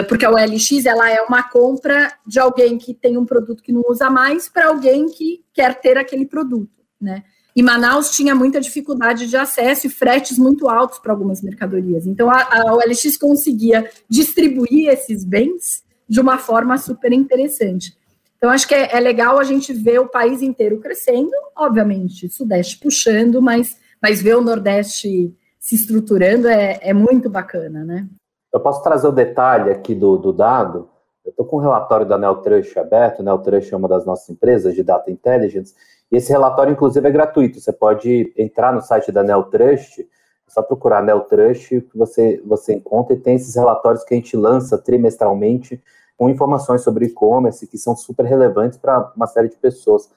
[0.10, 3.82] Porque a OLX ela é uma compra de alguém que tem um produto que não
[3.88, 7.24] usa mais para alguém que quer ter aquele produto, né?
[7.58, 12.05] E Manaus tinha muita dificuldade de acesso e fretes muito altos para algumas mercadorias.
[12.05, 17.97] Então a, a OLX conseguia distribuir esses bens de uma forma super interessante.
[18.38, 22.80] Então, acho que é, é, legal a gente ver o país inteiro crescendo, obviamente, Sudeste
[22.80, 28.08] puxando, mas, mas ver o Nordeste se estruturando é, é muito bacana, né?
[28.53, 30.88] Eu posso trazer o detalhe aqui do, do dado.
[31.26, 33.24] Eu estou com o um relatório da Neltrush aberto.
[33.24, 35.74] Neltrush é uma das nossas empresas de Data Intelligence.
[36.12, 37.60] Esse relatório, inclusive, é gratuito.
[37.60, 40.05] Você pode entrar no site da Neltrust, é
[40.47, 44.78] só procurar Neltrust, que você, você encontra e tem esses relatórios que a gente lança
[44.78, 45.82] trimestralmente
[46.18, 50.10] com informações sobre e-commerce que são super relevantes para uma série de pessoas.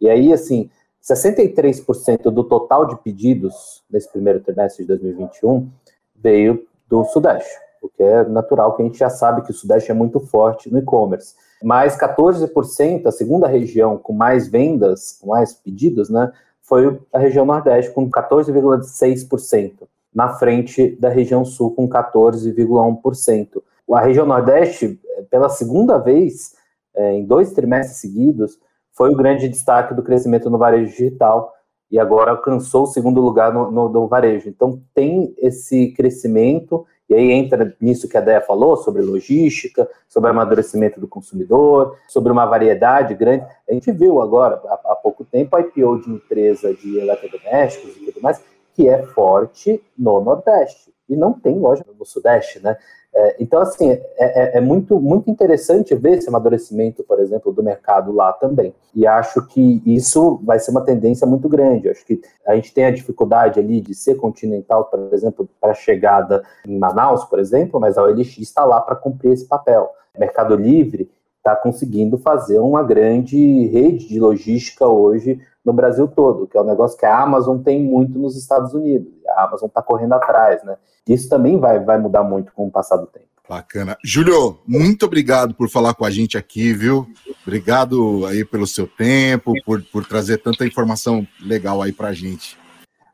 [0.00, 0.68] E aí, assim,
[1.02, 5.70] 63% do total de pedidos nesse primeiro trimestre de 2021
[6.16, 9.94] veio do Sudeste, porque é natural que a gente já sabe que o Sudeste é
[9.94, 11.34] muito forte no e-commerce.
[11.62, 16.30] Mas 14%, a segunda região com mais vendas, com mais pedidos, né,
[16.62, 23.62] foi a região Nordeste, com 14,6%, na frente da região Sul, com 14,1%.
[23.92, 25.00] A região Nordeste,
[25.30, 26.54] pela segunda vez,
[26.94, 28.58] é, em dois trimestres seguidos,
[28.92, 31.52] foi o grande destaque do crescimento no varejo digital
[31.90, 34.48] e agora alcançou o segundo lugar no, no, no varejo.
[34.48, 40.30] Então, tem esse crescimento E aí entra nisso que a Deia falou, sobre logística, sobre
[40.30, 43.46] amadurecimento do consumidor, sobre uma variedade grande.
[43.68, 48.06] A gente viu agora, há, há pouco tempo, a IPO de empresa de eletrodomésticos e
[48.06, 48.42] tudo mais,
[48.74, 50.92] que é forte no Nordeste.
[51.08, 52.76] E não tem loja no Sudeste, né?
[53.18, 57.62] É, então, assim, é, é, é, muito, muito interessante ver esse amadurecimento, por exemplo, do
[57.62, 58.74] mercado lá também.
[58.94, 61.88] E acho que isso vai ser uma tendência muito grande.
[61.88, 65.74] Acho que a gente tem a dificuldade ali de ser continental, por exemplo, para a
[65.74, 69.90] chegada em Manaus, por exemplo, mas a OLX está lá para cumprir esse papel.
[70.18, 76.56] Mercado Livre está conseguindo fazer uma grande rede de logística hoje no Brasil todo, que
[76.56, 79.12] é um negócio que a Amazon tem muito nos Estados Unidos.
[79.30, 80.76] A Amazon está correndo atrás, né?
[81.08, 83.26] Isso também vai, vai mudar muito com o passar do tempo.
[83.48, 83.96] Bacana.
[84.02, 87.04] Júlio, muito obrigado por falar com a gente aqui, viu?
[87.42, 92.56] Obrigado aí pelo seu tempo, por, por trazer tanta informação legal aí para a gente.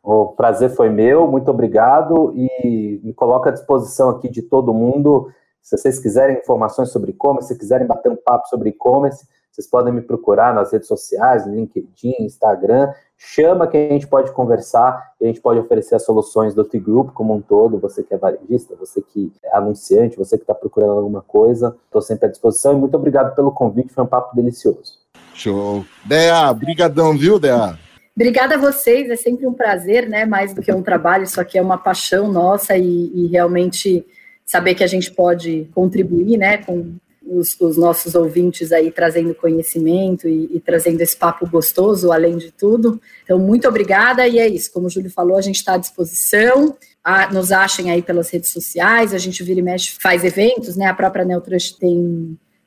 [0.03, 5.31] O prazer foi meu, muito obrigado e me coloco à disposição aqui de todo mundo.
[5.63, 9.93] Se vocês quiserem informações sobre e-commerce, se quiserem bater um papo sobre e-commerce, vocês podem
[9.93, 12.91] me procurar nas redes sociais, no LinkedIn, Instagram.
[13.19, 17.11] Chama que a gente pode conversar e a gente pode oferecer as soluções do T-Group
[17.13, 17.79] como um todo.
[17.79, 22.01] Você que é varejista, você que é anunciante, você que está procurando alguma coisa, estou
[22.01, 24.99] sempre à disposição e muito obrigado pelo convite, foi um papo delicioso.
[25.35, 25.85] Show.
[26.07, 27.79] Dea, brigadão, viu, Dea?
[28.17, 30.25] Obrigada a vocês, é sempre um prazer, né?
[30.25, 34.05] Mais do que um trabalho, isso aqui é uma paixão nossa e, e realmente
[34.45, 36.95] saber que a gente pode contribuir, né, com
[37.27, 42.51] os, os, nossos ouvintes aí trazendo conhecimento e, e, trazendo esse papo gostoso, além de
[42.51, 43.01] tudo.
[43.23, 44.73] Então, muito obrigada, e é isso.
[44.73, 46.77] Como o Júlio falou, a gente está à disposição.
[47.03, 50.87] A, nos achem aí pelas redes sociais, a gente vira e mexe, faz eventos, né?
[50.87, 51.99] A própria Neutrush tem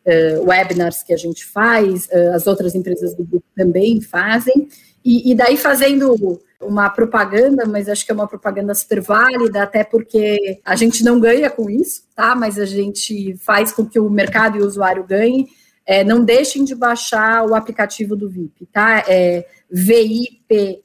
[0.05, 4.67] uh, webinars que a gente faz, uh, as outras empresas do grupo também fazem.
[5.03, 9.83] E, e daí fazendo uma propaganda, mas acho que é uma propaganda super válida, até
[9.83, 12.35] porque a gente não ganha com isso, tá?
[12.35, 15.47] Mas a gente faz com que o mercado e o usuário ganhem.
[15.85, 19.03] É, não deixem de baixar o aplicativo do VIP, tá?
[19.07, 20.83] É VIPY,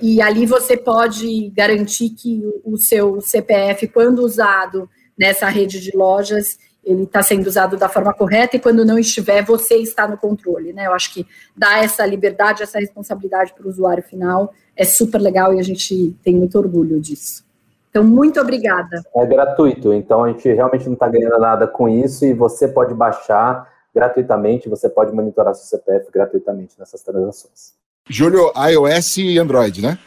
[0.00, 6.58] e ali você pode garantir que o seu CPF, quando usado nessa rede de lojas,
[6.84, 10.72] ele está sendo usado da forma correta e quando não estiver, você está no controle,
[10.72, 10.86] né?
[10.86, 11.26] Eu acho que
[11.56, 16.14] dar essa liberdade, essa responsabilidade para o usuário final é super legal e a gente
[16.22, 17.44] tem muito orgulho disso.
[17.90, 19.02] Então, muito obrigada.
[19.16, 22.92] É gratuito, então a gente realmente não está ganhando nada com isso e você pode
[22.92, 27.74] baixar gratuitamente, você pode monitorar seu CPF gratuitamente nessas transações.
[28.08, 29.98] Júlio, iOS e Android, né?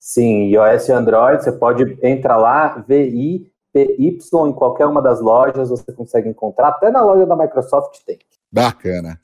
[0.00, 4.18] Sim, iOS e Android, você pode entrar lá, VI PY
[4.48, 8.18] em qualquer uma das lojas, você consegue encontrar, até na loja da Microsoft tem.
[8.50, 9.18] Bacana.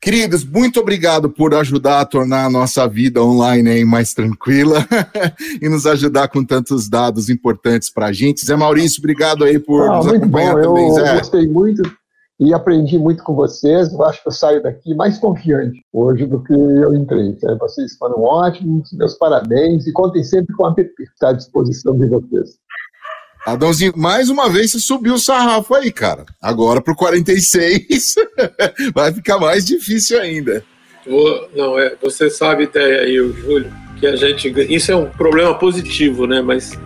[0.00, 4.78] Queridos, muito obrigado por ajudar a tornar a nossa vida online mais tranquila
[5.60, 8.44] e nos ajudar com tantos dados importantes para a gente.
[8.44, 10.62] Zé Maurício, obrigado aí por ah, nos acompanhar bom.
[10.62, 11.18] também, eu Zé.
[11.18, 11.82] gostei muito
[12.40, 13.92] e aprendi muito com vocês.
[13.92, 17.36] Eu acho que eu saio daqui mais confiante hoje do que eu entrei.
[17.60, 22.08] Vocês foram ótimos, meus parabéns e contem sempre com a app, está à disposição de
[22.08, 22.56] vocês.
[23.46, 26.24] Adãozinho, mais uma vez você subiu o sarrafo aí, cara.
[26.40, 28.14] Agora pro 46
[28.94, 30.64] vai ficar mais difícil ainda.
[31.54, 34.48] Não, é, você sabe até aí, o Júlio, que a gente.
[34.72, 36.40] Isso é um problema positivo, né?
[36.40, 36.78] Mas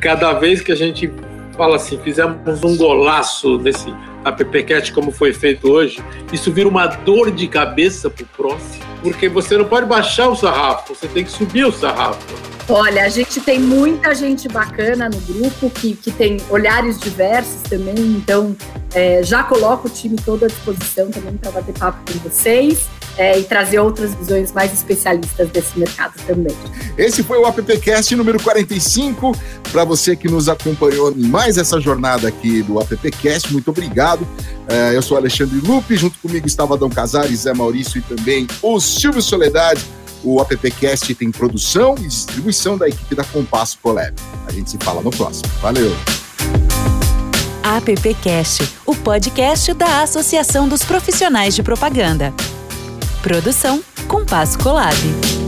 [0.00, 1.10] cada vez que a gente
[1.56, 3.90] fala assim, fizemos um golaço nesse
[4.24, 6.02] AppCast como foi feito hoje,
[6.32, 10.94] isso vira uma dor de cabeça pro próximo, porque você não pode baixar o sarrafo,
[10.94, 12.54] você tem que subir o sarrafo.
[12.68, 17.94] Olha, a gente tem muita gente bacana no grupo que, que tem olhares diversos também,
[17.98, 18.56] então
[18.94, 22.88] é, já coloco o time todo à disposição também para bater papo com vocês.
[23.16, 26.54] É, e trazer outras visões mais especialistas desse mercado também.
[26.98, 29.36] Esse foi o AppCast número 45.
[29.70, 34.26] Para você que nos acompanhou em mais essa jornada aqui do AppCast, muito obrigado.
[34.66, 38.80] É, eu sou Alexandre Lupe, junto comigo estava Dom Casares, Zé Maurício e também o
[38.80, 39.84] Silvio Soledade.
[40.24, 44.14] O AppCast tem produção e distribuição da equipe da Compasso Colab.
[44.46, 45.48] A gente se fala no próximo.
[45.60, 45.94] Valeu!
[47.62, 52.32] AppCast, o podcast da Associação dos Profissionais de Propaganda.
[53.24, 55.43] Produção Compasso Colab.